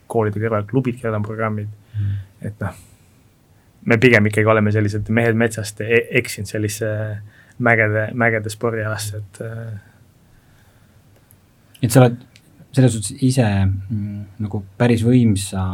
[0.09, 2.15] koolide kõrval klubid, kellel on programmid mm.,
[2.49, 2.81] et noh,
[3.89, 6.91] me pigem ikkagi oleme sellised mehed metsast e eksinud sellisesse
[7.65, 9.77] mägede, mägede spordialasse, et äh,
[11.83, 12.17] et sa oled
[12.79, 15.67] selles suhtes ise mm, nagu päris võimsa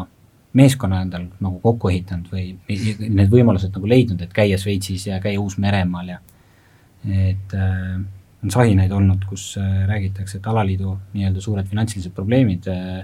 [0.55, 5.43] meeskonna endal nagu kokku ehitanud või need võimalused nagu leidnud, et käia Šveitsis ja käia
[5.43, 6.21] Uus-Meremaal ja
[7.05, 7.99] et äh,
[8.45, 13.03] on sahinaid olnud, kus äh, räägitakse, et alaliidu nii-öelda suured finantsilised probleemid äh,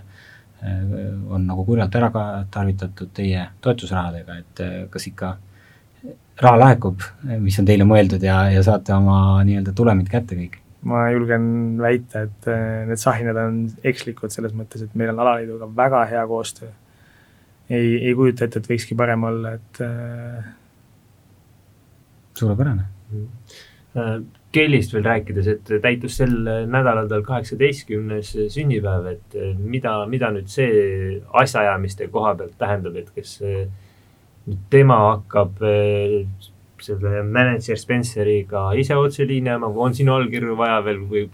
[0.62, 0.80] äh,
[1.28, 5.34] on nagu kurjalt ära ka tarvitatud teie toetusrahadega, et äh, kas ikka
[6.40, 7.02] raha laekub,
[7.42, 10.60] mis on teile mõeldud ja, ja saate oma nii-öelda tulemid kätte kõik?
[10.88, 11.44] Ma julgen
[11.80, 16.22] väita, et äh, need sahinad on ekslikud selles mõttes, et meil on alaliiduga väga hea
[16.28, 16.70] koostöö.
[17.70, 20.52] ei, ei kujuta ette, et võikski parem olla, et äh....
[22.40, 24.28] suurepärane mm.
[24.54, 26.32] Kellist veel rääkides, et täitus sel
[26.70, 33.36] nädalal tal kaheksateistkümnes sünnipäev, et mida, mida nüüd see asjaajamiste koha pealt tähendab, et kes
[34.70, 35.58] tema hakkab
[36.84, 41.26] selle mänedžer Spenceriga ise otse liini ajama või on sinu allkirju vaja veel või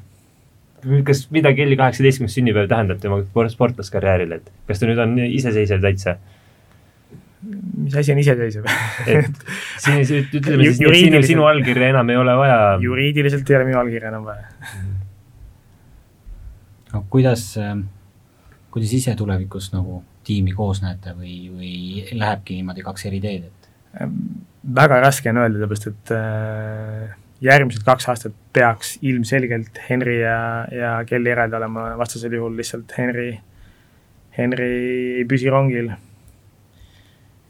[1.06, 3.20] kas, mida Kelly kaheksateistkümnes sünnipäev tähendab tema
[3.52, 6.16] sportlaskarjäärile, et kas ta nüüd on iseseisev täitsa?
[7.46, 8.64] mis asi on iseseisev
[9.12, 9.42] et
[9.78, 10.00] siin,
[10.34, 12.58] ütleme siis, et sinu, sinu allkirja enam ei ole vaja.
[12.82, 14.48] juriidiliselt ei ole minu allkirja enam vaja
[16.92, 17.52] no kuidas,
[18.74, 21.74] kuidas ise tulevikus nagu tiimi koos näete või, või
[22.18, 23.70] lähebki niimoodi kaks eri teed, et?
[24.74, 30.38] Väga raske on öelda, sellepärast et äh, järgmised kaks aastat peaks ilmselgelt Henry ja,
[30.72, 33.36] ja Kelly eraldi olema, vastasel juhul lihtsalt Henry,
[34.36, 34.70] Henry
[35.20, 35.92] ei püsi rongil.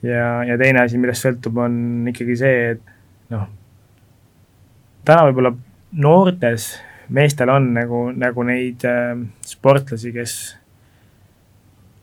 [0.02, 3.46] ja, ja teine asi, millest sõltub, on ikkagi see, et noh,
[5.07, 5.55] täna võib-olla
[5.96, 6.74] noortes
[7.09, 9.14] meestel on nagu, nagu neid äh,
[9.46, 10.35] sportlasi, kes,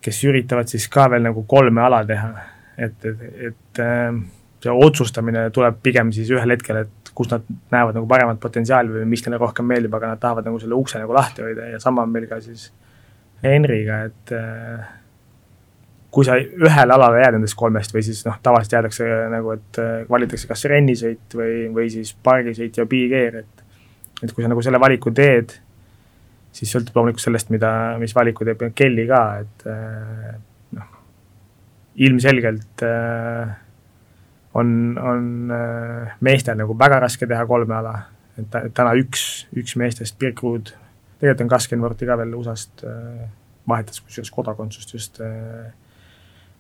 [0.04, 2.32] kes üritavad siis ka veel nagu kolme ala teha,
[2.78, 4.24] et, et, et äh,
[4.64, 9.06] see otsustamine tuleb pigem siis ühel hetkel, et kus nad näevad nagu paremat potentsiaali või
[9.12, 12.06] mis neile rohkem meeldib, aga nad tahavad nagu selle ukse nagu lahti hoida ja sama
[12.08, 12.70] on meil ka siis
[13.44, 14.86] Henriga, et äh,
[16.14, 19.92] kui sa ühele alale jääd nendest kolmest või siis noh, tavaliselt jäädakse nagu, et äh,
[20.10, 23.64] valitakse kas rennisõit või, või siis pargisõit ja big-air, et
[24.24, 25.52] et kui sa nagu selle valiku teed,
[26.56, 30.30] siis sõltub loomulikult sellest, mida, mis valiku teeb Kelly ka, et äh,
[30.78, 30.94] noh,
[32.08, 33.58] ilmselgelt äh,
[34.54, 37.96] on, on äh, meestel nagu väga raske teha kolme ala,
[38.38, 40.74] et täna üks, üks meestest, Birk Ruud,
[41.20, 43.26] tegelikult on Kaskenvorti ka veel USA-st äh,
[43.70, 45.72] vahetas kusjuures kodakondsust just äh,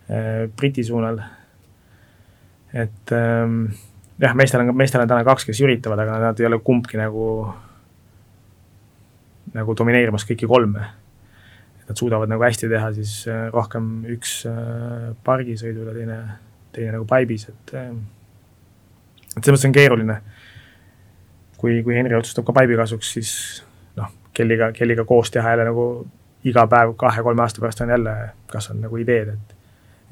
[0.09, 1.21] äh, Briti suunal.
[2.73, 3.67] et ähm,
[4.17, 7.27] jah, meestel on, meestel on täna kaks, kes üritavad, aga nad ei ole kumbki nagu,
[9.53, 10.87] nagu domineerimas kõiki kolme.
[11.83, 16.19] Nad suudavad nagu hästi teha siis äh, rohkem üks äh, pargisõidul ja teine
[16.73, 18.03] teine nagu paibis, et ähm,
[19.33, 20.17] et selles mõttes on keeruline.
[21.57, 23.31] kui, kui Henri otsustab ka paibi kasuks, siis
[23.95, 25.85] noh, Kelliga, Kelliga koos teha jälle nagu
[26.43, 28.15] iga päev kahe-kolme aasta pärast on jälle,
[28.51, 29.59] kas on nagu ideed, et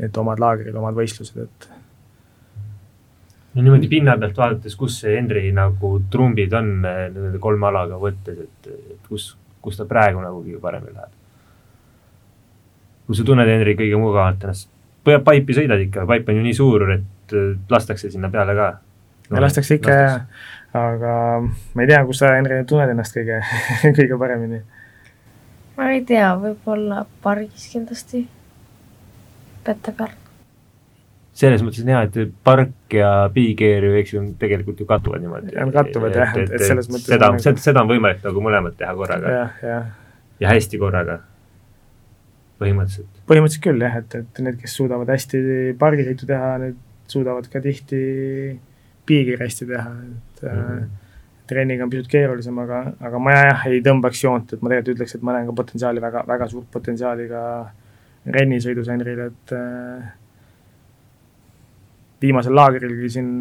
[0.01, 1.67] et omad laagrid, omad võistlused, et
[3.53, 7.99] no niimoodi pinna pealt vaadates, kus see Henri nagu trumbid on äh, nende kolme alaga
[8.01, 11.17] võttes, et, et kus, kus ta praegu nagu kõige paremini läheb?
[13.05, 14.71] kui sa tunned Henri kõige mugavamalt ennast
[15.03, 18.69] paipi sõidad ikka, paip on ju nii suur, et äh, lastakse sinna peale ka
[19.31, 19.41] no,.
[19.41, 20.19] lastakse ikka jah,
[20.77, 23.41] aga ma ei tea, kus sa, Henri, tunned ennast kõige
[23.97, 24.61] kõige paremini?
[25.77, 28.25] ma ei tea, võib-olla pargis kindlasti,
[29.65, 30.13] pette peal.
[31.41, 35.57] selles mõttes on hea, et park ja big-air ju, eks ju, tegelikult ju kattuvad niimoodi.
[35.73, 37.57] kattuvad jah, et, et selles mõttes seda, nagu...
[37.65, 39.41] seda on võimalik nagu mõlemat teha korraga.
[39.65, 39.81] ja,
[40.43, 41.23] ja hästi korraga
[42.61, 43.21] põhimõtteliselt?
[43.29, 45.41] põhimõtteliselt küll jah, et, et need, kes suudavad hästi
[45.81, 46.79] pargisõitu teha, need
[47.11, 48.01] suudavad ka tihti
[49.09, 50.87] piigil hästi teha, et mm -hmm.
[51.49, 55.15] trenniga on pisut keerulisem, aga, aga ma jah, ei tõmbaks joont, et ma tegelikult ütleks,
[55.15, 57.43] et ma näen ka potentsiaali, väga, väga suurt potentsiaali ka
[58.25, 60.11] rennisõidus Henril, et äh,
[62.21, 63.31] viimasel laagrilgi siin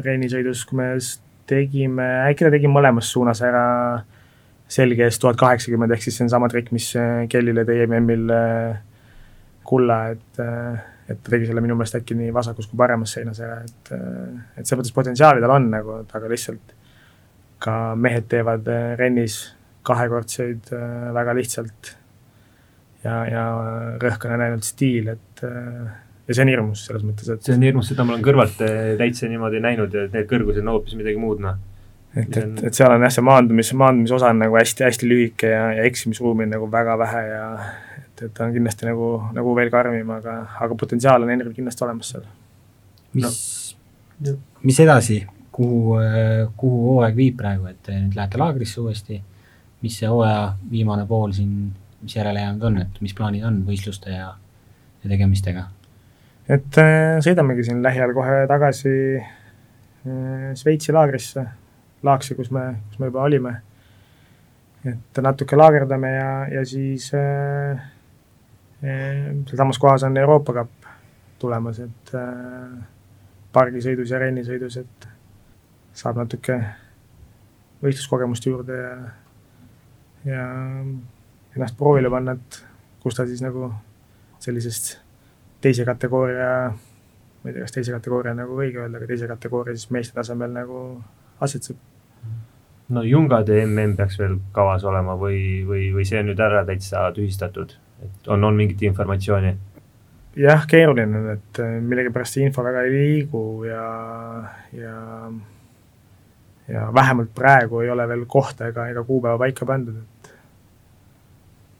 [0.00, 0.88] rennisõidus, kui me
[1.46, 3.66] tegime, äkki ta tegi mõlemas suunas ära
[4.72, 8.32] selge ees tuhat kaheksakümmend, ehk siis see on sama trikk, mis äh, Kellile tõi MM-il
[8.32, 8.80] äh,
[9.68, 13.40] kulla, et äh, et ta tegi selle minu meelest äkki nii vasakus kui paremas seinas
[13.42, 16.76] ära, et et selles mõttes potentsiaali tal on nagu, aga lihtsalt
[17.62, 19.40] ka mehed teevad rennis
[19.84, 20.70] kahekordseid
[21.18, 21.90] väga lihtsalt
[23.02, 23.42] ja, ja
[24.00, 27.90] rõhk on ainult stiil, et ja see on hirmus selles mõttes, et see on hirmus,
[27.90, 28.62] seda ma olen kõrvalt
[29.02, 31.58] täitsa niimoodi näinud ja need kõrgused on hoopis midagi muud, noh
[32.16, 35.88] et, et, et seal on jah, see maandumis, maandumisosa on nagu hästi-hästi lühike ja, ja
[35.88, 37.44] eksimisruumi on nagu väga vähe ja
[37.98, 41.86] et, et ta on kindlasti nagu, nagu veel karmim, aga, aga potentsiaal on Henril kindlasti
[41.86, 42.26] olemas seal.
[43.16, 43.38] mis
[44.26, 45.22] no., mis edasi,
[45.52, 45.96] kuhu,
[46.56, 49.18] kuhu hooaeg viib praegu, et nüüd lähete laagrisse uuesti,
[49.82, 51.72] mis see hooaja viimane pool siin,
[52.02, 54.34] mis järele jäänud on, et mis plaanid on võistluste ja,
[55.02, 55.68] ja tegemistega?
[56.52, 61.44] et äh, sõidamegi siin lähiajal kohe tagasi äh, Šveitsi laagrisse
[62.02, 63.60] laakse, kus me, kus me juba olime.
[64.82, 67.82] et natuke laagerdame ja, ja siis äh,
[68.82, 70.88] äh, sealsamas kohas on Euroopa Cup
[71.38, 72.82] tulemas, et äh,
[73.52, 75.06] pargisõidus ja rennisõidus, et
[75.94, 76.58] saab natuke
[77.82, 78.96] võistluskogemust juurde ja,
[80.26, 80.48] ja
[81.54, 82.58] ennast proovile panna, et
[83.02, 83.70] kus ta siis nagu
[84.42, 84.96] sellisest
[85.62, 89.94] teise kategooria, ma ei tea, kas teise kategooria nagu õige öelda, aga teise kategooria siis
[89.94, 90.82] meeste tasemel nagu
[91.42, 91.91] asetseb
[92.92, 97.08] no Jungade mm peaks veel kavas olema või, või, või see on nüüd ära täitsa
[97.16, 99.54] tühistatud, et on, on mingit informatsiooni?
[100.38, 103.86] jah, keeruline on, et äh, millegipärast see info väga ei liigu ja,
[104.76, 104.96] ja
[106.72, 110.32] ja vähemalt praegu ei ole veel kohta ega, ega kuupäeva paika pandud, et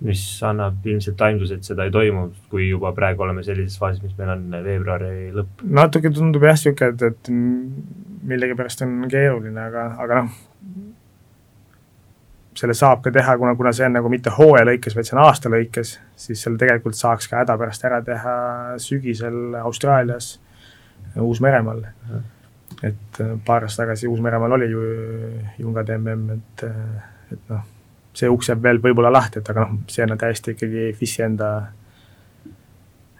[0.02, 4.16] mis annab ilmselt aimduse, et seda ei toimu, kui juba praegu oleme sellises faasis, mis
[4.18, 5.62] meil on veebruari lõpp?
[5.80, 10.40] natuke tundub jah, niisugune, et, et millegipärast on keeruline, aga, aga noh,
[12.58, 15.22] selle saab ka teha, kuna, kuna see on nagu mitte hooaja lõikes, vaid see on
[15.24, 18.34] aasta lõikes, siis selle tegelikult saaks ka hädapärast ära teha
[18.82, 20.34] sügisel Austraalias,
[21.20, 21.84] Uus-Meremaal.
[22.82, 24.82] et äh, paar aastat tagasi Uus-Meremaal oli ju
[25.58, 27.64] Jungade mm, et, äh, et noh,
[28.16, 31.50] see uks jääb veel võib-olla lahti, et aga noh, see on täiesti ikkagi FIS-i enda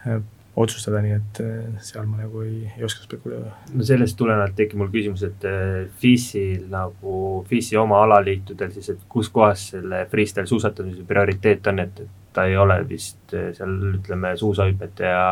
[0.07, 0.19] äh,
[0.55, 3.53] otsustada, nii et äh, seal ma nagu ei, ei oska spekuleerida.
[3.73, 7.15] no sellest tulenevalt tekib mul küsimus, et äh, FIS-il nagu,
[7.49, 12.45] FIS-i oma alaliitudel siis, et kus kohas selle freestyle suusatamise prioriteet on, et, et ta
[12.49, 15.25] ei ole vist äh, seal ütleme suusahüpete ja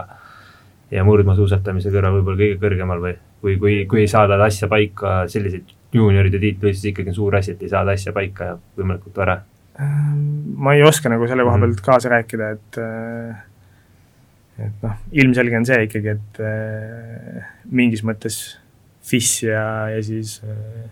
[0.91, 3.13] ja murdmaasuusatamise kõrval võib-olla kõige kõrgemal või,
[3.45, 7.53] või kui, kui ei saada asja paika, selliseid juunioride tiitleid, siis ikkagi on suur asi,
[7.53, 9.37] et ei saada asja paika võimalikult vara.
[10.61, 11.69] ma ei oska nagu selle koha mhm.
[11.69, 13.45] pealt kaasa rääkida, et äh,
[14.67, 18.41] et noh, ilmselge on see ikkagi, et äh, mingis mõttes
[19.07, 20.89] FIS ja, ja siis äh,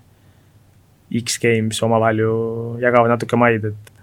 [1.19, 2.33] X-Games omavahel ju
[2.81, 3.93] jagavad natuke maid, et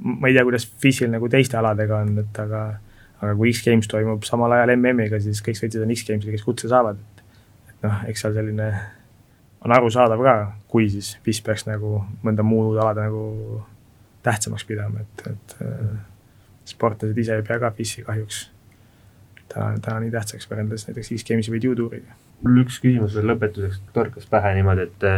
[0.00, 2.62] ma ei tea, kuidas FIS-il nagu teiste aladega on, et aga
[3.20, 7.00] aga kui X-Games toimub samal ajal MM-iga, siis kõik sõitjad on X-Games'il, kes kutse saavad,
[7.68, 8.70] et noh, eks seal selline
[9.60, 10.36] on arusaadav ka,
[10.72, 13.60] kui siis FIS peaks nagu mõnda muud alade nagu
[14.24, 15.92] tähtsamaks pidama, et, et äh,
[16.68, 18.46] sportlased ise ei pea ka FIS-i kahjuks
[19.52, 22.18] täna, täna nii tähtsaks võrreldes näiteks X-Gamesi või Duoduuriga.
[22.44, 25.08] mul üks küsimus veel lõpetuseks torkas pähe niimoodi, et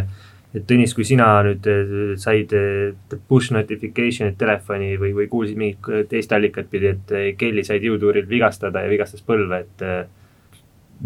[0.53, 6.11] et Tõnis, kui sina nüüd eh, said eh, push notification'id telefoni või, või kuulsid mingit
[6.11, 9.87] teist allikat pidi, et eh, Kelly said jõutuuril vigastada ja vigastas põlve, et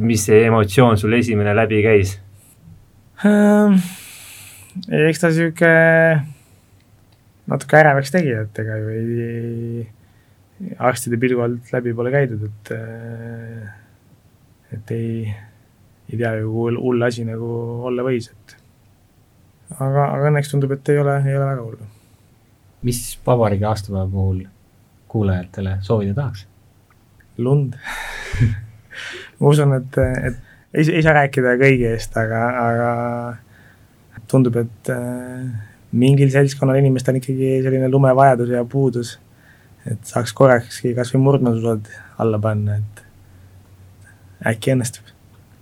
[0.03, 2.17] mis see emotsioon sul esimene läbi käis
[3.25, 3.79] ähm,?
[5.07, 5.71] eks ta sihuke
[7.49, 9.87] natuke ärevaks tegi, et ega ju ei, ei
[10.79, 12.73] arstide pilgu alt läbi pole käidud, et
[14.77, 15.35] et ei,
[16.11, 17.51] ei tea ju, kui hull asi nagu
[17.89, 18.57] olla võis, et
[19.77, 21.89] aga, aga õnneks tundub, et ei ole, ei ole väga hullu.
[22.87, 24.43] mis vabariigi aastapäeva puhul
[25.13, 26.47] kuulajatele soovida tahaks?
[27.39, 27.77] lund
[29.39, 30.43] ma usun, et, et
[30.73, 32.91] ei, ei saa rääkida kõigi eest, aga, aga
[34.31, 35.45] tundub, et äh,
[35.97, 39.17] mingil seltskonnal inimestel ikkagi selline lumevajadus ja puudus
[39.91, 41.91] et saaks korrakski kas või murdmaasuusad
[42.23, 43.05] alla panna, et
[44.53, 45.13] äkki õnnestub.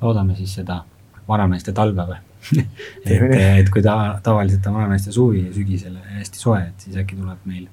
[0.03, 0.83] loodame siis seda
[1.29, 2.21] vanameeste talve või
[3.07, 3.23] et,
[3.61, 7.47] et kui ta, tavaliselt on vanameeste suvi ja sügisel hästi soe, et siis äkki tuleb
[7.49, 7.67] meil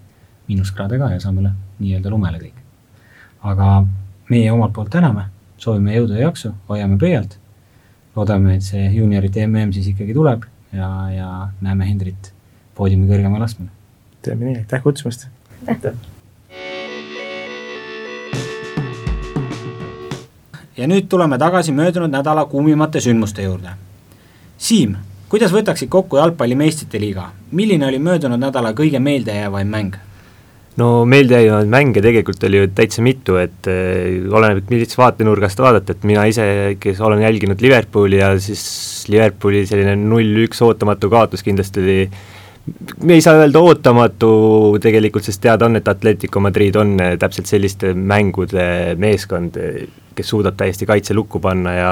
[0.47, 2.62] miinuskraade ka ja saame nii-öelda lumele kõik.
[3.43, 3.84] aga
[4.30, 5.28] meie omalt poolt täname,
[5.58, 7.38] soovime jõudu ja jaksu, hoiame pöialt.
[8.16, 12.34] loodame, et see juuniorite mm siis ikkagi tuleb ja, ja näeme Hendrit
[12.76, 13.70] poodiumi kõrgemal astmel.
[14.22, 15.28] teeme nii, aitäh kutsumast!
[15.68, 16.21] aitäh!
[20.82, 23.76] Ja nüüd tuleme tagasi möödunud nädala kuumimate sündmuste juurde.
[24.58, 24.96] Siim,
[25.30, 30.00] kuidas võtaksid kokku jalgpalli meistrite liiga, milline oli möödunud nädala kõige meeldejäävaim mäng?
[30.80, 36.06] no meeldejäävaid mänge tegelikult oli ju täitsa mitu, et äh, oleneb, millisest vaatenurgast vaadata, et
[36.08, 36.46] mina ise,
[36.80, 38.64] kes olen jälginud Liverpooli ja siis
[39.12, 41.98] Liverpooli selline null-üks ootamatu kaotus kindlasti oli
[43.04, 44.32] me ei saa öelda ootamatu
[44.82, 49.60] tegelikult, sest teada on, et Atletico Madrid on äh, täpselt selliste mängude meeskond,
[50.16, 51.91] kes suudab täiesti kaitse lukku panna ja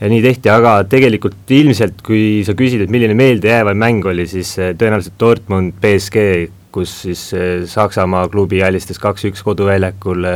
[0.00, 4.50] ja nii tehti, aga tegelikult ilmselt, kui sa küsid, et milline meeldejäävaim mäng oli, siis
[4.60, 6.26] äh, tõenäoliselt Dortmund BSG,
[6.74, 10.28] kus siis äh, Saksamaa klubi alistas kaks-üks koduväljakul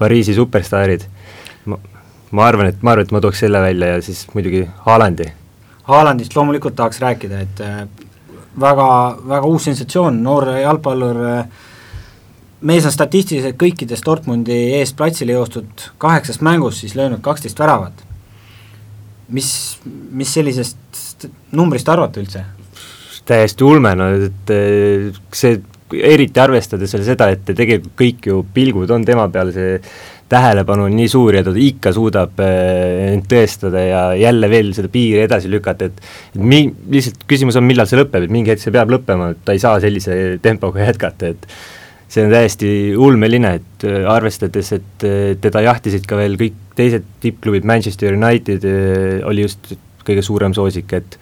[0.00, 1.04] Pariisi superstaarid.
[1.68, 1.78] ma,
[2.30, 5.28] ma arvan, et, ma arvan, et ma tooks selle välja ja siis muidugi Haalandi.
[5.84, 7.60] Haalandist loomulikult tahaks rääkida, et
[8.60, 8.88] väga,
[9.28, 11.20] väga uus sensatsioon, noor jalgpallur,
[12.64, 18.04] mees on statistiliselt kõikides Dortmundi eest platsile joostud kaheksast mängust siis löönud kaksteist väravat.
[19.28, 19.78] mis,
[20.10, 22.44] mis sellisest numbrist arvate üldse?
[23.24, 24.50] täiesti ulme, no et
[25.32, 25.60] see,
[25.96, 29.78] eriti arvestades veel seda, et tegelikult kõik ju pilgud on tema peal, see
[30.28, 34.90] tähelepanu on nii suur ja ta ikka suudab äh, end tõestada ja jälle veel seda
[34.92, 38.74] piiri edasi lükata, et mi-, lihtsalt küsimus on, millal see lõpeb, et mingi hetk see
[38.74, 41.48] peab lõppema, et ta ei saa sellise tempoga jätkata, et
[42.14, 47.06] see on täiesti ulmeline, et äh, arvestades, et äh, teda jahtisid ka veel kõik teised
[47.22, 48.64] tippklubid, Manchester United
[49.26, 51.18] oli just kõige suurem soosik, et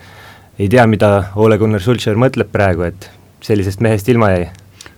[0.61, 3.09] ei tea, mida Ole Gunnar Sulcher mõtleb praegu, et
[3.45, 4.49] sellisest mehest ilma jäi.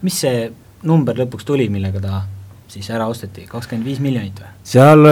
[0.04, 0.46] mis see
[0.86, 2.22] number lõpuks tuli, millega ta
[2.70, 4.50] siis ära osteti, kakskümmend viis miljonit või?
[4.66, 5.06] seal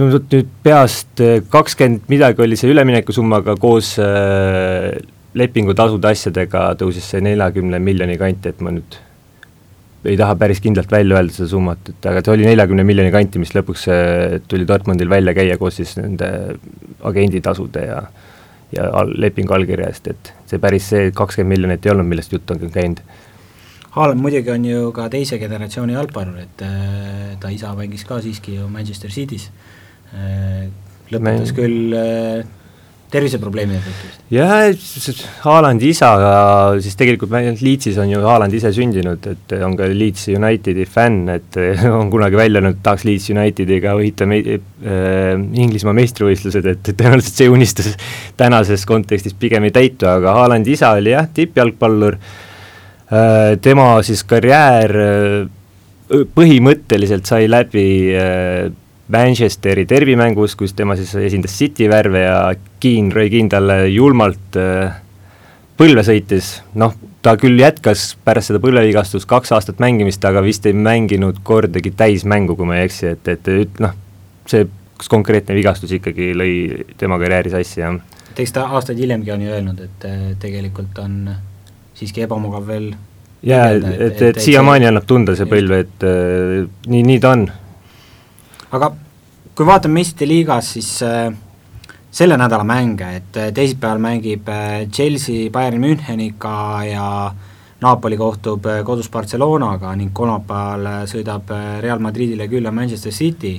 [0.00, 4.94] nüüd peast kakskümmend midagi oli see üleminekusumma, aga koos äh,
[5.34, 8.98] lepingutasude asjadega tõusis see neljakümne miljoni kanti, et ma nüüd
[10.04, 13.42] ei taha päris kindlalt välja öelda seda summat, et aga see oli neljakümne miljoni kanti,
[13.42, 13.86] mis lõpuks
[14.48, 16.30] tuli Dortmundil välja käia koos siis nende
[17.04, 18.02] agenditasude ja
[18.72, 22.50] ja all, lepingu allkirja eest, et see päris see kakskümmend miljonit ei olnud, millest jutt
[22.54, 23.02] on käinud.
[23.96, 28.54] Haaland muidugi on ju ka teise generatsiooni jalgpallur, et äh, ta isa mängis ka siiski
[28.60, 29.48] ju Manchester City's.
[30.14, 30.68] Äh,,
[31.10, 31.56] lõpetas Me...
[31.56, 32.44] küll äh,
[33.10, 34.08] terviseprobleemide tõttu?
[34.34, 34.68] Jah,
[35.44, 36.10] Haalandi isa,
[36.82, 41.58] siis tegelikult Leedsis on ju Haaland ise sündinud, et on ka Leeds Unitedi fänn, et
[42.00, 47.42] on kunagi välja öelnud, et tahaks Leeds Unitediga võita me- äh,, Inglismaa meistrivõistlused, et tõenäoliselt
[47.42, 47.94] see unistus
[48.40, 55.00] tänases kontekstis pigem ei täitu, aga Haalandi isa oli jah, tippjalgpallur äh,, tema siis karjäär
[55.06, 55.40] äh,
[56.10, 57.86] põhimõtteliselt sai läbi
[59.10, 62.40] Manchesteri derbimängus, kus tema siis esindas City värve ja
[62.82, 64.58] Keane, Roy Keane talle julmalt
[65.80, 66.92] põlve sõitis, noh,
[67.24, 72.56] ta küll jätkas pärast seda põlvevigastust kaks aastat mängimist, aga vist ei mänginud kordagi täismängu,
[72.56, 73.94] kui ma ei eksi, et, et noh,
[74.50, 74.68] see
[75.08, 76.54] konkreetne vigastus ikkagi lõi
[77.00, 77.96] tema karjääri sassi, jah.
[78.32, 80.10] et eks ta aastaid hiljemgi on ju öelnud, et
[80.42, 81.22] tegelikult on
[81.96, 82.92] siiski ebamugav veel
[83.42, 87.34] jaa, et, et, et, et siiamaani annab tunda see põlv, et äh, nii, nii ta
[87.36, 87.48] on.
[88.70, 88.92] Aga
[89.54, 91.30] kui vaatame meistrite liigas, siis äh,
[92.10, 97.06] selle nädala mänge, et äh, teisipäeval mängib äh, Chelsea Bayern Müncheniga ja
[97.80, 103.56] Napoli kohtub äh, kodus Barcelonaga ning kolmapäeval äh, sõidab äh, Real Madridile külla Manchester City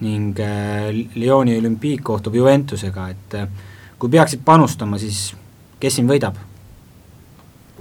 [0.00, 0.36] ning
[1.16, 3.36] Lyoni olümpiik kohtub Juventusega, et
[3.96, 5.30] kui peaksid panustama, siis
[5.80, 6.36] kes siin võidab?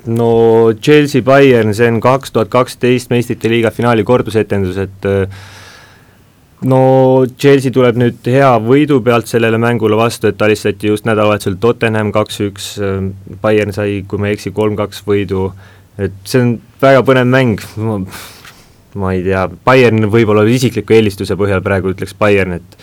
[0.05, 0.29] no
[0.79, 5.43] Chelsea, Bayern, see on kaks tuhat kaksteist meistrite liiga finaali kordusetendus, et äh,
[6.65, 6.79] no
[7.37, 12.71] Chelsea tuleb nüüd hea võidu pealt sellele mängule vastu, et alistati just nädalavahetusel Tottenham kaks-üks,
[12.81, 12.99] äh,
[13.41, 15.49] Bayern sai, kui ma ei eksi, kolm-kaks võidu,
[16.01, 17.63] et see on väga põnev mäng,
[18.95, 22.77] ma ei tea, Bayern võib-olla isikliku eelistuse põhjal praegu ütleks Bayern, et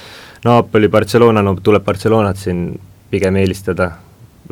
[0.45, 2.67] Napoli, Barcelona, no tuleb Barcelonat siin
[3.13, 3.93] pigem eelistada,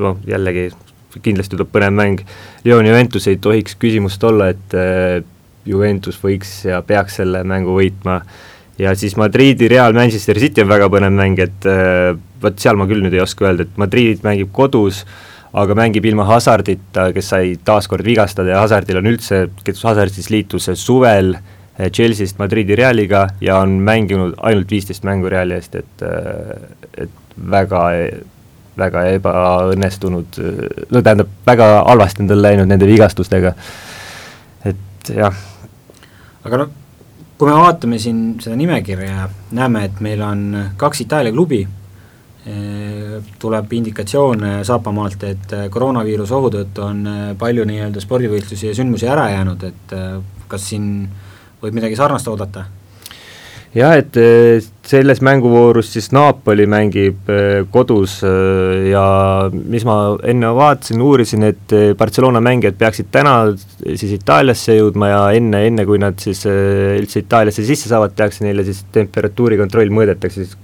[0.01, 0.71] noh jällegi
[1.19, 2.21] kindlasti tuleb põnev mäng.
[2.63, 5.21] Lyon Juventus ei tohiks küsimust olla, et äh,
[5.67, 8.21] Juventus võiks ja peaks selle mängu võitma
[8.81, 12.89] ja siis Madridi Real Manchester City on väga põnev mäng, et äh, vot seal ma
[12.91, 15.05] küll nüüd ei oska öelda, et Madrid mängib kodus,
[15.51, 20.31] aga mängib ilma Hazardita, kes sai taaskord vigastada ja Hazardil on üldse, kes Hazard siis
[20.33, 26.05] liitus suvel äh, Chelsea'st Madridi Realiga ja on mänginud ainult viisteist mängu Reali eest, et,
[27.07, 27.87] et väga
[28.81, 30.39] väga ebaõnnestunud,
[30.89, 33.53] no tähendab, väga halvasti on tal läinud nende vigastustega,
[34.71, 35.37] et jah.
[36.47, 36.71] aga no
[37.41, 40.43] kui me vaatame siin seda nimekirja, näeme, et meil on
[40.77, 41.63] kaks Itaalia klubi,
[43.41, 47.01] tuleb indikatsioon Saapamaalt, et koroonaviiruse ohu tõttu on
[47.41, 49.97] palju nii-öelda spordivõistlusi ja sündmusi ära jäänud, et
[50.53, 50.91] kas siin
[51.63, 52.67] võib midagi sarnast oodata?
[53.75, 54.21] jah, et
[54.91, 59.05] selles mänguvoorus siis Napoli mängib äh, kodus äh, ja
[59.53, 65.21] mis ma enne vaatasin, uurisin, et äh, Barcelona mängijad peaksid täna siis Itaaliasse jõudma ja
[65.39, 70.59] enne, enne kui nad siis üldse Itaaliasse sisse saavad, tehakse neile siis temperatuurikontroll, mõõdetakse siis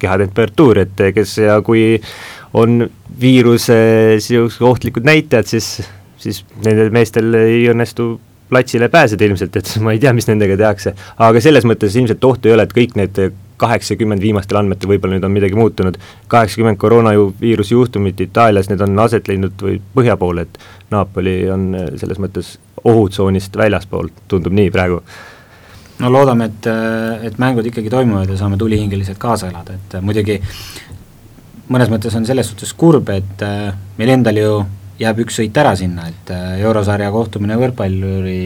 [0.00, 1.94] kehatemperatuuri, et kes ja kui
[2.52, 2.82] on
[3.20, 3.78] viiruse
[4.18, 5.78] niisugused ohtlikud näitajad, siis,
[6.20, 8.12] siis nendel meestel ei õnnestu
[8.50, 10.94] platsile pääseda ilmselt, et ma ei tea, mis nendega tehakse.
[11.18, 13.22] aga selles mõttes ilmselt ohtu ei ole, et kõik need
[13.60, 15.98] kaheksakümmend viimastel andmetel, võib-olla nüüd on midagi muutunud,
[16.32, 20.56] kaheksakümmend koroonaviiruse juhtumit Itaalias, need on aset leidnud või põhja pool, et
[20.90, 21.66] Napoli on
[22.00, 25.02] selles mõttes ohutsoonist väljaspool, tundub nii praegu
[26.00, 26.68] no loodame, et,
[27.28, 30.40] et mängud ikkagi toimuvad ja saame tulihingeliselt kaasa elada, et muidugi
[31.70, 33.44] mõnes mõttes on selles suhtes kurb, et
[33.98, 34.54] meil endal ju
[35.00, 38.40] jääb üks sõit ära sinna, et äh, eurosarja kohtumine võrkpalluri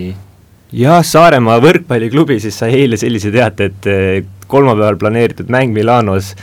[0.79, 6.35] jah, Saaremaa võrkpalliklubi siis sai eile sellise teate, et äh, kolmapäeval planeeritud mäng Milanos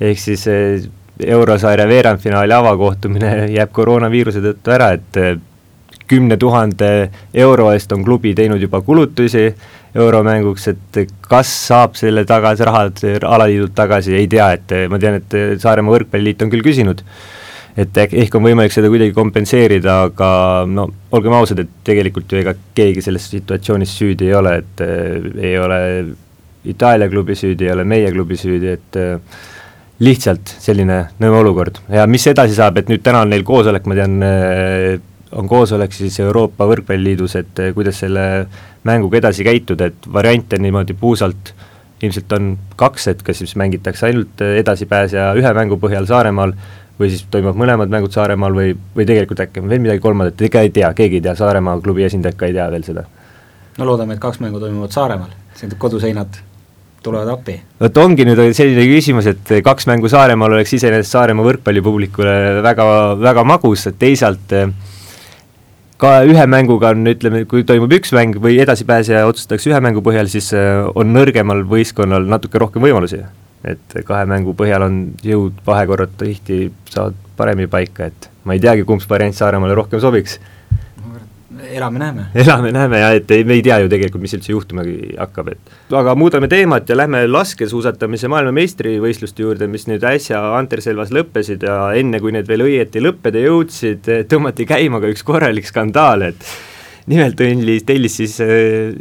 [0.00, 0.80] ehk siis äh,
[1.20, 5.18] eurosarja veerandfinaali avakohtumine jääb koroonaviiruse tõttu ära, et
[6.10, 9.44] kümne tuhande euro eest on klubi teinud juba kulutusi
[9.94, 10.98] euromänguks, et
[11.28, 16.42] kas saab selle tagasi, rahad alaliidult tagasi, ei tea, et ma tean, et Saaremaa Võrkpalliliit
[16.42, 17.04] on küll küsinud
[17.78, 20.30] et ehk on võimalik seda kuidagi kompenseerida, aga
[20.68, 25.30] no olgem ausad, et tegelikult ju ega keegi selles situatsioonis süüdi ei ole, et äh,
[25.52, 25.80] ei ole
[26.70, 29.46] Itaalia klubi süüdi, ei ole meie klubi süüdi, et äh,
[30.04, 31.80] lihtsalt selline nõme olukord.
[31.92, 34.98] Ja mis edasi saab, et nüüd täna on neil koosolek, ma tean äh,,
[35.32, 38.26] on koosolek siis Euroopa Võrkpalliliidus, et kuidas selle
[38.84, 41.52] mänguga edasi käituda, et variante niimoodi puusalt
[42.02, 46.54] ilmselt on kaks, et kas siis mängitakse ainult äh, edasipääsja ühe mängu põhjal Saaremaal
[47.00, 50.64] või siis toimuvad mõlemad mängud Saaremaal või, või tegelikult äkki on veel midagi kolmandat, ega
[50.66, 53.06] ei tea, keegi ei tea, Saaremaa klubi esindajad ka ei tea veel seda.
[53.78, 56.40] no loodame, et kaks mängu toimuvad Saaremaal, see koduseinad
[57.02, 57.56] tulevad appi.
[57.80, 62.36] vot ongi nüüd selline küsimus, et kaks mängu Saaremaal oleks iseenesest Saaremaa võrkpallipublikule
[62.66, 62.86] väga,
[63.20, 64.56] väga magus, et teisalt
[66.00, 70.28] ka ühe mänguga on, ütleme, kui toimub üks mäng või edasipääseja otsustatakse ühe mängu põhjal,
[70.32, 73.24] siis on nõrgemal võistkonnal natuke rohkem võimalusi
[73.64, 78.86] et kahe mängu põhjal on jõud, vahekorrad tihti saavad paremini paika, et ma ei teagi,
[78.88, 80.38] kumb variant Saaremaale rohkem sobiks.
[81.60, 82.24] elame-näeme.
[82.34, 84.84] elame-näeme ja et ei, me ei tea ju tegelikult, mis üldse juhtuma
[85.18, 91.66] hakkab, et aga muudame teemat ja lähme laskesuusatamise maailmameistrivõistluste juurde, mis nüüd äsja Anterselvas lõppesid
[91.68, 96.48] ja enne, kui need veel õieti lõppeda jõudsid, tõmmati käima ka üks korralik skandaal, et
[97.12, 98.96] nimelt tellis, tellis siis äh,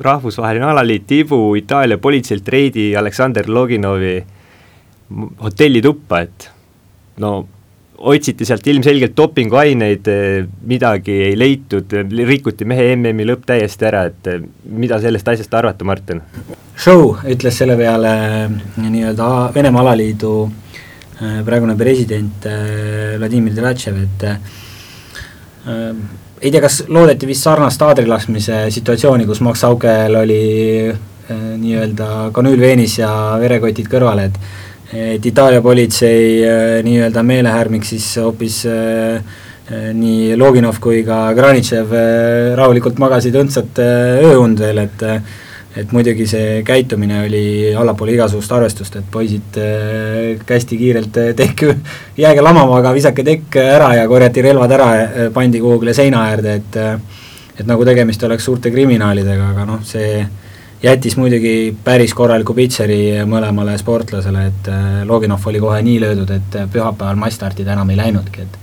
[0.00, 4.18] rahvusvaheline alaliit Tibu Itaalia politseilt reidi Aleksander Loginovi
[5.42, 6.50] hotellituppa, et
[7.20, 7.32] no
[8.10, 11.92] otsiti sealt ilmselgelt dopinguaineid, äh, midagi ei leitud,
[12.30, 16.22] rikuti mehe MM-i lõpp täiesti ära, et äh, mida sellest asjast arvata, Martin?
[16.80, 18.14] Show ütles selle peale
[18.80, 20.32] nii-öelda Venemaa alaliidu
[21.44, 22.46] praegune president
[23.20, 24.24] Vladimir Delatšev, et
[26.40, 30.42] ei tea, kas loodeti vist sarnast aadrilaskmise situatsiooni, kus Max Aukel oli
[30.88, 34.42] äh, nii-öelda kanüülveenis ja verekotid kõrval, et
[34.90, 39.20] et Itaalia politsei äh, nii-öelda meelehärmik siis hoopis äh,
[39.70, 41.92] nii Loginov kui ka Granitšev
[42.58, 45.04] rahulikult magasid õndsat ööund veel, et
[45.76, 47.42] et muidugi see käitumine oli
[47.78, 51.64] allapoole igasugust arvestust, et poisid äh, kästi kiirelt äh, tekk,
[52.24, 56.58] jääge lamama, aga visake tekk ära ja korjati relvad ära, äh, pandi kuhugile seina äärde,
[56.60, 56.80] et
[57.60, 60.22] et nagu tegemist oleks suurte kriminaalidega, aga noh, see
[60.80, 64.70] jättis muidugi päris korraliku pitseri mõlemale sportlasele, et
[65.04, 68.56] Loginov oli kohe nii löödud, et pühapäeval massstartid enam ei läinudki, et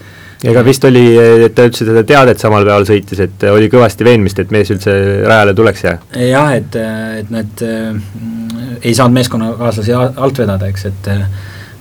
[0.44, 4.40] ega vist oli, et ta üldse seda teadet samal päeval sõitis, et oli kõvasti veenmist,
[4.40, 4.94] et mees üldse
[5.26, 6.78] rajale tuleks ja jah, et,
[7.24, 7.98] et nad äh,
[8.84, 11.14] ei saanud meeskonnakaaslasi alt vedada, eks, et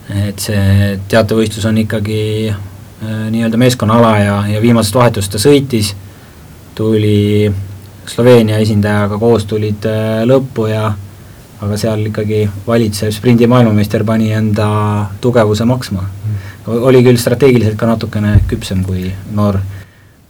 [0.06, 5.94] et see teatevõistlus on ikkagi äh, nii-öelda meeskonnaala ja, ja viimasest vahetust ta sõitis,
[6.78, 7.50] tuli
[8.06, 10.92] Sloveenia esindajaga koos tulid äh, lõppu ja
[11.56, 14.68] aga seal ikkagi valitsev sprindi maailmameister pani enda
[15.20, 16.04] tugevuse maksma
[16.66, 19.60] oli küll strateegiliselt ka natukene küpsem kui noor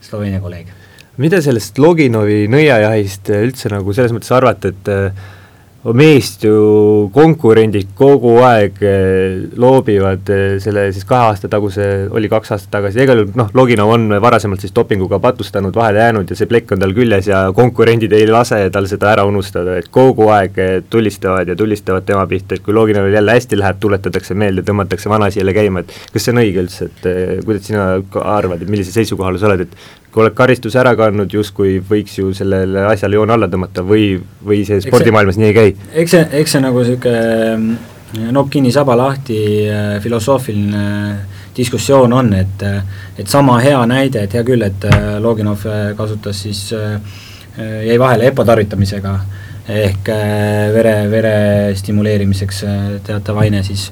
[0.05, 0.69] Sloveenia kolleeg.
[1.17, 4.91] mida sellest Loginovi nõiajahist üldse nagu selles mõttes arvata, et
[5.95, 12.55] meest ju konkurendid kogu aeg eh, loobivad eh, selle siis kahe aasta taguse, oli kaks
[12.57, 16.51] aastat tagasi, igal juhul noh, Loginov on varasemalt siis dopinguga patustanud, vahele jäänud ja see
[16.51, 20.59] plekk on tal küljes ja konkurendid ei lase tal seda ära unustada, et kogu aeg
[20.63, 25.13] eh, tulistavad ja tulistavad tema pihta, et kui Loginovil jälle hästi läheb, tuletatakse meelde, tõmmatakse
[25.13, 27.87] vanasi jälle käima, et kas see on õige üldse, et kuidas sina
[28.25, 29.79] arvad, et millisel seisukohal sa oled, et
[30.17, 34.15] kui oled karistuse ära kandnud, justkui võiks ju sellele asjale joone alla tõmmata või,
[34.49, 35.75] või see spordimaailmas nii ei käi?
[35.93, 37.77] Eks see, eks see nagu niisugune
[38.33, 40.85] nopp kinni, saba lahti äh, filosoofiline
[41.57, 42.63] diskussioon on, et
[43.19, 46.69] et sama hea näide, et hea küll, et äh, Loginov äh, kasutas siis,
[47.57, 49.13] jäi vahele EPO tarvitamisega,
[49.73, 50.09] ehk
[50.75, 51.37] vere, vere
[51.75, 52.59] stimuleerimiseks
[53.07, 53.87] teatav aine siis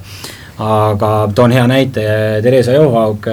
[0.62, 2.04] aga toon hea näite,
[2.42, 3.26] Theresa Johaug,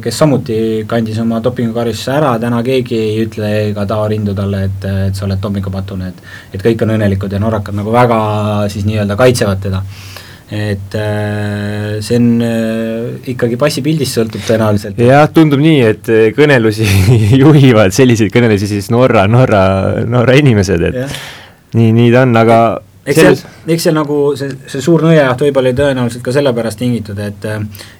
[0.00, 0.56] kes samuti
[0.88, 5.26] kandis oma dopingukaristuse ära, täna keegi ei ütle ega tao rindu talle, et, et sa
[5.26, 8.18] oled dopingupatune, et et kõik on õnnelikud ja norrakad nagu väga
[8.72, 9.82] siis nii-öelda kaitsevad teda.
[10.54, 10.96] et
[12.04, 12.26] see on
[13.32, 14.98] ikkagi passipildist sõltub tõenäoliselt.
[15.04, 16.88] jah, tundub nii, et kõnelusi
[17.42, 19.64] juhivad selliseid kõnelusi siis Norra, Norra,
[20.08, 21.06] Norra inimesed, et ja.
[21.76, 22.58] nii, nii ta on, aga
[23.06, 23.36] eks seal,
[23.68, 27.44] eks seal nagu see, see suur nõiajaht võib-olla oli tõenäoliselt ka sellepärast tingitud, et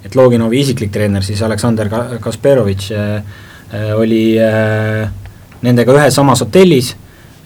[0.04, 1.90] et Loginovi isiklik treener siis Aleksandr
[2.24, 3.40] Kasperovitš äh,
[3.96, 5.08] oli äh,
[5.64, 6.94] nendega ühes samas hotellis,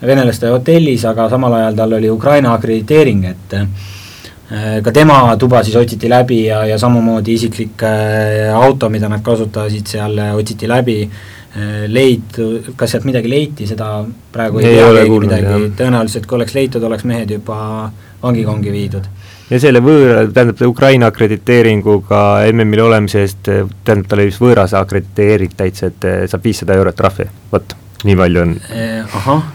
[0.02, 5.76] venelaste hotellis, aga samal ajal tal oli Ukraina akrediteering, et äh, ka tema tuba siis
[5.76, 11.02] otsiti läbi ja, ja samamoodi isiklik äh, auto, mida nad kasutasid seal, otsiti läbi
[11.54, 14.02] äh, Äh, leitu, kas sealt midagi leiti, seda
[14.34, 17.56] praegu ei, ei tea keegi midagi, tõenäoliselt kui oleks leitud, oleks mehed juba
[18.20, 19.08] vangikongi viidud.
[19.48, 22.20] ja selle võõra, tähendab Ukraina akrediteeringuga
[22.52, 27.30] MM-il olemise eest, tähendab talle vist võõras akrediteering täitsa, et eh, saab viissada eurot trahvi,
[27.54, 27.74] vot
[28.04, 28.54] nii palju on.
[28.68, 29.48] Eh, ahah,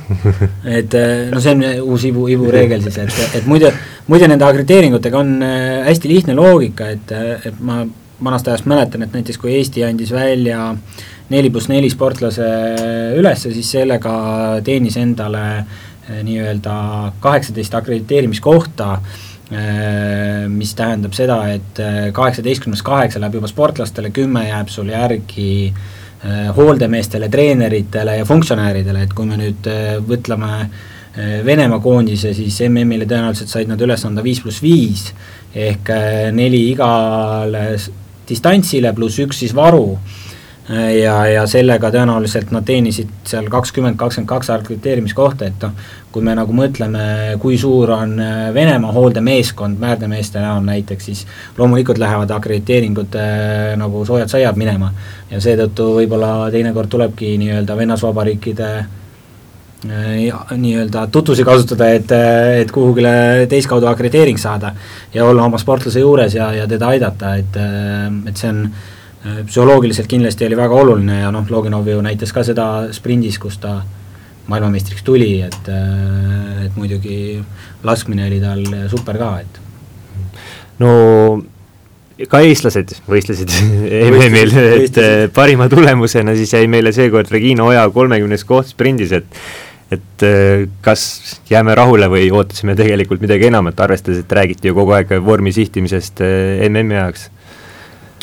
[0.82, 3.70] et eh, no see on uus ibu, ibureegel siis, et, et muide,
[4.10, 5.36] muide nende akrediteeringutega on
[5.94, 7.20] hästi lihtne loogika, et,
[7.54, 7.84] et ma
[8.24, 12.48] vanast ajast mäletan, et näiteks kui Eesti andis välja äh, neli pluss neli sportlase
[13.20, 14.14] üles, siis sellega
[14.66, 16.76] teenis endale eh, nii-öelda
[17.24, 18.90] kaheksateist akrediteerimiskohta,
[19.52, 25.52] eh, mis tähendab seda, et eh, kaheksateistkümnest kaheksa läheb juba sportlastele, kümme jääb sul järgi
[26.56, 29.66] hooldemeestele, treeneritele ja funktsionääridele, et kui me nüüd
[30.08, 30.52] võtleme
[31.44, 35.04] Venemaa koondise, siis MM-ile tõenäoliselt said nad üles anda viis pluss viis
[35.52, 35.92] ehk
[36.32, 37.66] neli igale
[38.30, 39.98] distantsile pluss üks siis varu
[40.70, 45.74] ja, ja sellega tõenäoliselt nad teenisid seal kakskümmend, kakskümmend kaks akrediteerimiskohta, et noh,
[46.14, 47.04] kui me nagu mõtleme,
[47.42, 51.26] kui suur on äh, Venemaa hooldemeeskond määrdemeeste näol näiteks, siis
[51.58, 54.94] loomulikult lähevad akrediteeringud äh, nagu soojad saiad minema.
[55.32, 62.12] ja seetõttu võib-olla teinekord tulebki nii-öelda vennasvabariikide äh, nii-öelda tutvusi kasutada, et,
[62.62, 64.76] et kuhugile teistkaudu akrediteering saada
[65.14, 67.58] ja olla oma sportlase juures ja, ja teda aidata, et,
[68.30, 68.68] et see on
[69.24, 73.78] psühholoogiliselt kindlasti oli väga oluline ja noh, Loginov ju näitas ka seda sprindis, kus ta
[74.52, 77.18] maailmameistriks tuli, et, äh, et muidugi
[77.88, 79.60] laskmine oli tal super ka, et
[80.84, 80.94] no
[82.30, 83.54] ka eestlased võistlesid
[84.12, 89.40] MM-il, et äh, parima tulemusena siis jäi meile seekord Regina Oja kolmekümnes koht sprindis, et
[89.94, 90.24] et
[90.82, 91.02] kas
[91.46, 96.24] jääme rahule või ootasime tegelikult midagi enamat, arvestades, et räägiti ju kogu aeg vormi sihtimisest
[96.66, 97.28] MM-i ajaks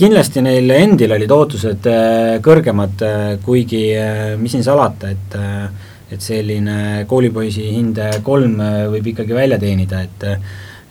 [0.01, 5.41] kindlasti neil endil olid ootused äh, kõrgemad, äh, kuigi äh, mis siin salata, et
[6.11, 8.57] et selline koolipoisi hinde kolm
[8.91, 10.25] võib ikkagi välja teenida, et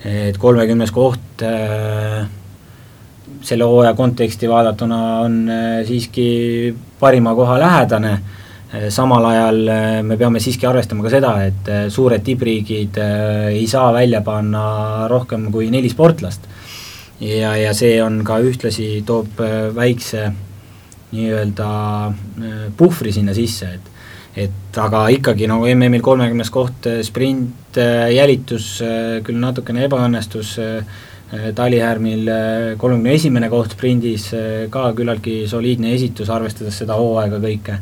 [0.08, 1.44] et kolmekümnes koht
[3.44, 5.36] selle hooaja konteksti vaadatuna on
[5.90, 6.30] siiski
[7.02, 8.14] parima koha lähedane,
[8.96, 9.60] samal ajal
[10.08, 14.64] me peame siiski arvestama ka seda, et suured tippriigid ei saa välja panna
[15.12, 16.48] rohkem kui neli sportlast
[17.20, 20.30] ja, ja see on ka ühtlasi, toob äh, väikse
[21.12, 21.70] nii-öelda
[22.08, 23.96] äh, puhvri sinna sisse, et
[24.40, 27.76] et aga ikkagi nagu no, MM-il kolmekümnes koht, äh, sprint,
[28.14, 28.80] jälitus
[29.26, 30.58] küll natukene ebaõnnestus,
[31.30, 32.24] Talihärmil
[32.82, 34.24] kolmekümne esimene koht sprindis,
[34.74, 37.76] ka küllaltki soliidne esitus, arvestades seda hooaega kõike.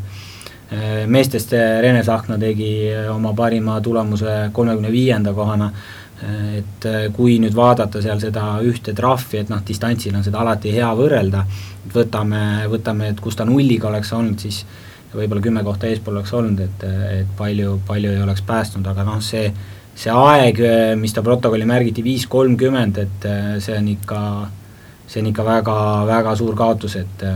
[1.07, 5.71] meestest Rene Sahkna tegi oma parima tulemuse kolmekümne viienda kohana
[6.17, 10.73] et äh, kui nüüd vaadata seal seda ühte trahvi, et noh, distantsil on seda alati
[10.73, 11.43] hea võrrelda,
[11.93, 14.63] võtame, võtame, et kus ta nulliga oleks olnud, siis
[15.13, 16.85] võib-olla kümme kohta eespool oleks olnud, et,
[17.21, 19.51] et palju, palju ei oleks päästnud, aga noh, see,
[19.97, 20.61] see aeg,
[20.97, 24.21] mis ta protokolli märgiti, viis kolmkümmend, et äh, see on ikka,
[25.05, 25.75] see on ikka väga,
[26.09, 27.27] väga suur kaotus, et,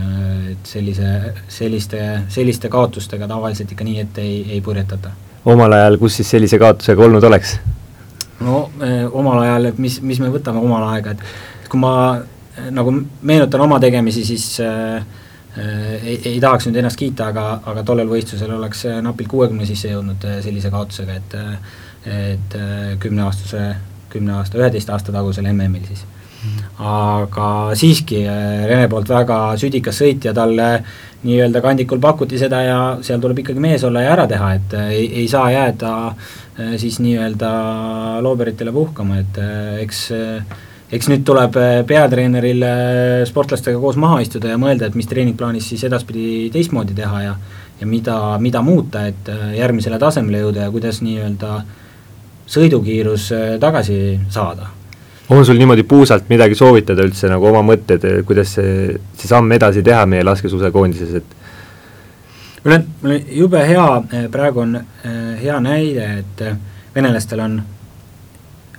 [0.56, 1.12] et sellise,
[1.46, 2.02] selliste,
[2.34, 5.14] selliste kaotustega tavaliselt ikka nii ette ei, ei purjetata.
[5.54, 7.60] omal ajal, kus siis sellise kaotusega olnud oleks?
[8.44, 12.70] No eh, omal ajal, et mis, mis me võtame omal aega, et kui ma eh,
[12.74, 15.04] nagu meenutan oma tegemisi, siis äh,
[15.58, 20.24] ei, ei tahaks nüüd ennast kiita, aga, aga tollel võistlusel oleks napilt kuuekümne sisse jõudnud
[20.44, 21.40] sellise kaotusega, et
[22.02, 22.54] et
[22.98, 23.60] kümneaastase,
[24.10, 26.00] kümne aasta, üheteist aasta tagusel MM-il siis.
[26.82, 30.68] Aga siiski Rene poolt väga südikas sõit ja talle
[31.22, 35.06] nii-öelda kandikul pakuti seda ja seal tuleb ikkagi mees olla ja ära teha, et ei,
[35.22, 35.92] ei saa jääda
[36.80, 37.52] siis nii-öelda
[38.24, 39.38] looberitele puhkama, et
[39.84, 40.08] eks
[40.92, 41.56] eks nüüd tuleb
[41.88, 42.66] peatreeneril
[43.30, 47.36] sportlastega koos maha istuda ja mõelda, et mis treeningplaanis siis edaspidi teistmoodi teha ja
[47.82, 51.56] ja mida, mida muuta, et järgmisele tasemele jõuda ja kuidas nii-öelda
[52.46, 53.32] sõidukiirus
[53.62, 53.96] tagasi
[54.30, 54.68] saada
[55.28, 59.84] on sul niimoodi puusalt midagi soovitada üldse nagu oma mõtted, kuidas see, see samm edasi
[59.86, 63.86] teha meie laskesuusakoondises, et mul on, mul on jube hea,
[64.32, 64.76] praegu on
[65.42, 66.44] hea näide, et
[66.94, 67.56] venelastel on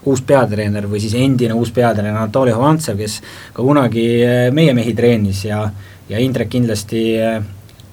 [0.05, 3.19] uus peatreener või siis endine uus peatreener Anatoli Hovantsev, kes
[3.55, 4.05] ka kunagi
[4.51, 5.63] meie mehi treenis ja,
[6.09, 7.03] ja Indrek kindlasti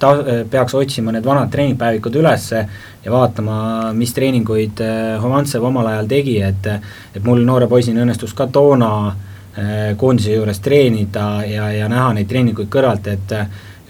[0.00, 0.10] ta
[0.50, 3.56] peaks otsima need vanad treeningpäevikud üles ja vaatama,
[3.96, 4.80] mis treeninguid
[5.22, 10.62] Homantsev omal ajal tegi, et et mul noore poisina õnnestus ka toona äh, koondise juures
[10.64, 13.36] treenida ja, ja näha neid treeninguid kõrvalt, et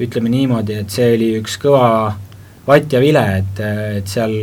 [0.01, 1.87] ütleme niimoodi, et see oli üks kõva
[2.67, 3.63] vatt ja vile, et,
[4.01, 4.35] et seal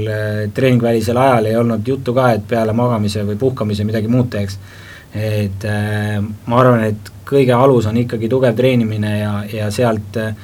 [0.54, 4.60] treeningvälisel ajal ei olnud juttu ka, et peale magamise või puhkamise midagi muud teeks.
[5.18, 5.64] et
[6.46, 10.36] ma arvan, et kõige alus on ikkagi tugev treenimine ja, ja sealt äh,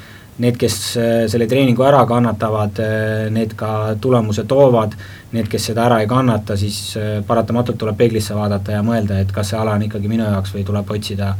[0.42, 4.96] need, kes äh, selle treeningu ära kannatavad, äh, need ka tulemuse toovad,
[5.34, 9.32] need, kes seda ära ei kannata, siis äh, paratamatult tuleb peeglisse vaadata ja mõelda, et
[9.34, 11.34] kas see ala on ikkagi minu jaoks või tuleb otsida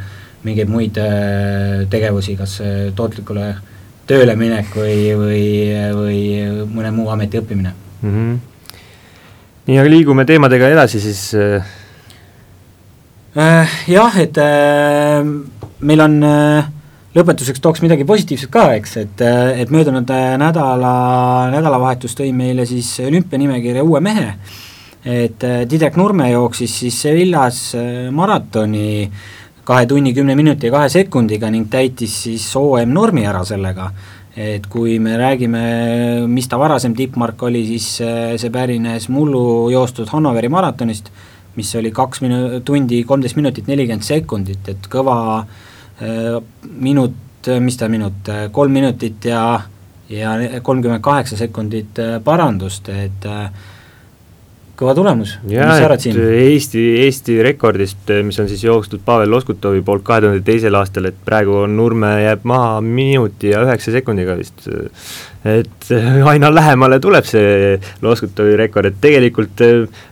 [0.44, 0.98] mingeid muid
[1.88, 2.58] tegevusi, kas
[2.96, 3.46] tootlikule
[4.10, 5.46] tööle minek või, või,
[5.96, 6.18] või
[6.68, 8.10] mõne muu ameti õppimine mm.
[8.10, 8.82] -hmm.
[9.70, 11.72] nii, aga liigume teemadega edasi siis äh,.
[13.88, 15.24] Jah, et äh,
[15.80, 16.68] meil on äh,
[17.14, 19.24] lõpetuseks tooks midagi positiivset ka, eks, et,
[19.62, 20.10] et möödunud
[20.42, 20.94] nädala,
[21.54, 24.32] nädalavahetus tõi meile siis olümpianimekirja uue mehe,
[25.06, 27.60] et Didek Nurme jooksis siis Sevillas
[28.16, 29.10] maratoni
[29.68, 33.92] kahe tunni, kümne minuti ja kahe sekundiga ning täitis siis OM-normi ära sellega.
[34.34, 35.60] et kui me räägime,
[36.26, 38.00] mis ta varasem tippmark oli, siis
[38.42, 41.12] see pärines mullu joostud Hannoveri maratonist,
[41.56, 45.73] mis oli kaks minu-, tundi, kolmteist minutit, nelikümmend sekundit, et kõva Äh,
[46.80, 47.14] minut,
[47.48, 49.62] äh, mis ta minut, äh, kolm minutit ja,
[50.10, 53.28] ja kolmkümmend kaheksa sekundit parandust, et
[54.78, 56.18] kõva tulemus, mis sa arvad siin?
[56.18, 61.20] Eesti, Eesti rekordist, mis on siis jookstud Pavel Loskutovi poolt kahe tuhande teisel aastal, et
[61.26, 64.68] praegu on Nurme jääb maha minuti ja üheksa sekundiga vist.
[65.46, 65.92] et
[66.26, 69.62] aina lähemale tuleb see Loskutovi rekord, et tegelikult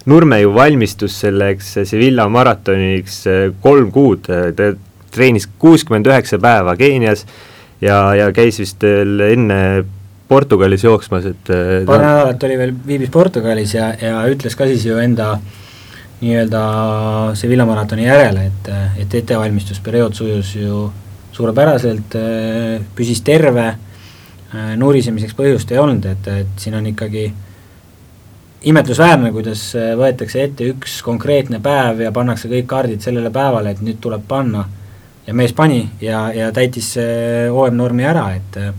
[0.06, 3.24] Nurme ju valmistus selleks Sevilla maratoniks
[3.66, 4.72] kolm kuud, ta
[5.12, 7.26] treenis kuuskümmend üheksa päeva Keenias
[7.82, 9.60] ja, ja käis vist veel enne
[10.32, 14.86] Portugalis jooksmas, et äh, paar nädalat oli veel, viibis Portugalis ja, ja ütles ka siis
[14.88, 15.34] ju enda
[16.22, 16.62] nii-öelda
[17.36, 18.70] Sevilla maratoni järele, et,
[19.04, 20.86] et ettevalmistusperiood sujus ju
[21.36, 27.26] suurepäraselt, äh, püsis terve, äh, nurisemiseks põhjust ei olnud, et, et siin on ikkagi
[28.72, 29.66] imetlusväärne, kuidas
[30.00, 34.64] võetakse ette üks konkreetne päev ja pannakse kõik kaardid sellele päevale, et nüüd tuleb panna
[35.32, 38.74] ja mees pani ja, ja täitis OM-normi ära, et äh,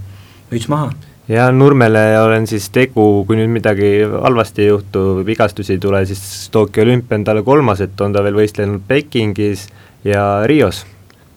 [0.53, 0.91] müts maha.
[1.33, 6.51] ja Nurmele olen siis tegu, kui nüüd midagi halvasti ei juhtu, vigastusi ei tule, siis
[6.53, 9.69] Tokyo olümpia on talle kolmas, et on ta veel võistlenud Pekingis
[10.05, 10.85] ja Rios.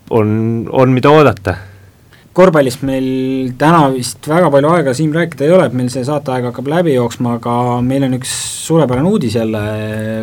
[0.09, 1.55] on, on mida oodata
[2.35, 6.49] korvpallist meil täna vist väga palju aega Siim rääkida ei ole, et meil see saateaeg
[6.49, 8.33] hakkab läbi jooksma, aga meil on üks
[8.65, 9.61] suurepärane uudis jälle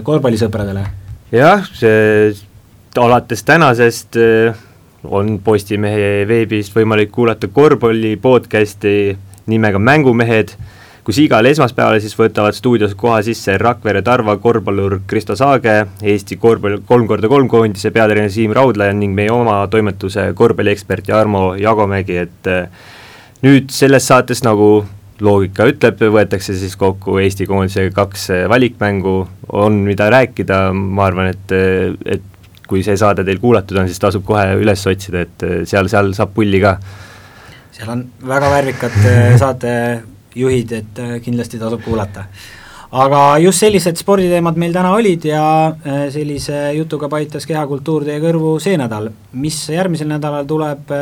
[0.04, 0.84] korvpallisõpradele.
[1.32, 2.34] jah, see
[3.00, 4.60] alates tänasest äh,
[5.04, 9.16] on Postimehe veebist võimalik kuulata korvpalli podcasti
[9.50, 10.54] nimega Mängumehed,
[11.02, 16.84] kus igal esmaspäeval siis võtavad stuudios koha sisse Rakvere Tarva korvpallur Kristo Saage, Eesti korvpall
[16.86, 22.50] kolm korda kolm koondise peatreener Siim Raudla ning meie oma toimetuse korvpalliekspert Jarmo Jagomägi, et
[22.50, 22.68] äh,
[23.42, 24.84] nüüd selles saates nagu
[25.22, 29.16] loogika ütleb, võetakse siis kokku Eesti koondise kaks valikmängu,
[29.52, 31.54] on mida rääkida, ma arvan, et,
[32.06, 32.31] et
[32.68, 36.12] kui see saade teil kuulatud on, siis tasub kohe üles otsida, et eh, seal, seal
[36.16, 36.76] saab pulli ka.
[37.72, 42.26] seal on väga värvikad eh, saatejuhid, et eh, kindlasti tasub kuulata.
[42.92, 45.44] aga just sellised sporditeemad meil täna olid ja
[46.12, 49.08] sellise jutuga paitas Kehakultuur teie kõrvu see nädal.
[49.32, 50.92] mis järgmisel nädalal tuleb,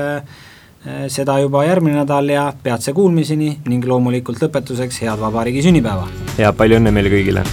[1.12, 6.06] seda juba järgmine nädal ja peatse kuulmiseni ning loomulikult lõpetuseks head vabariigi sünnipäeva!
[6.38, 7.44] ja palju õnne meile kõigile!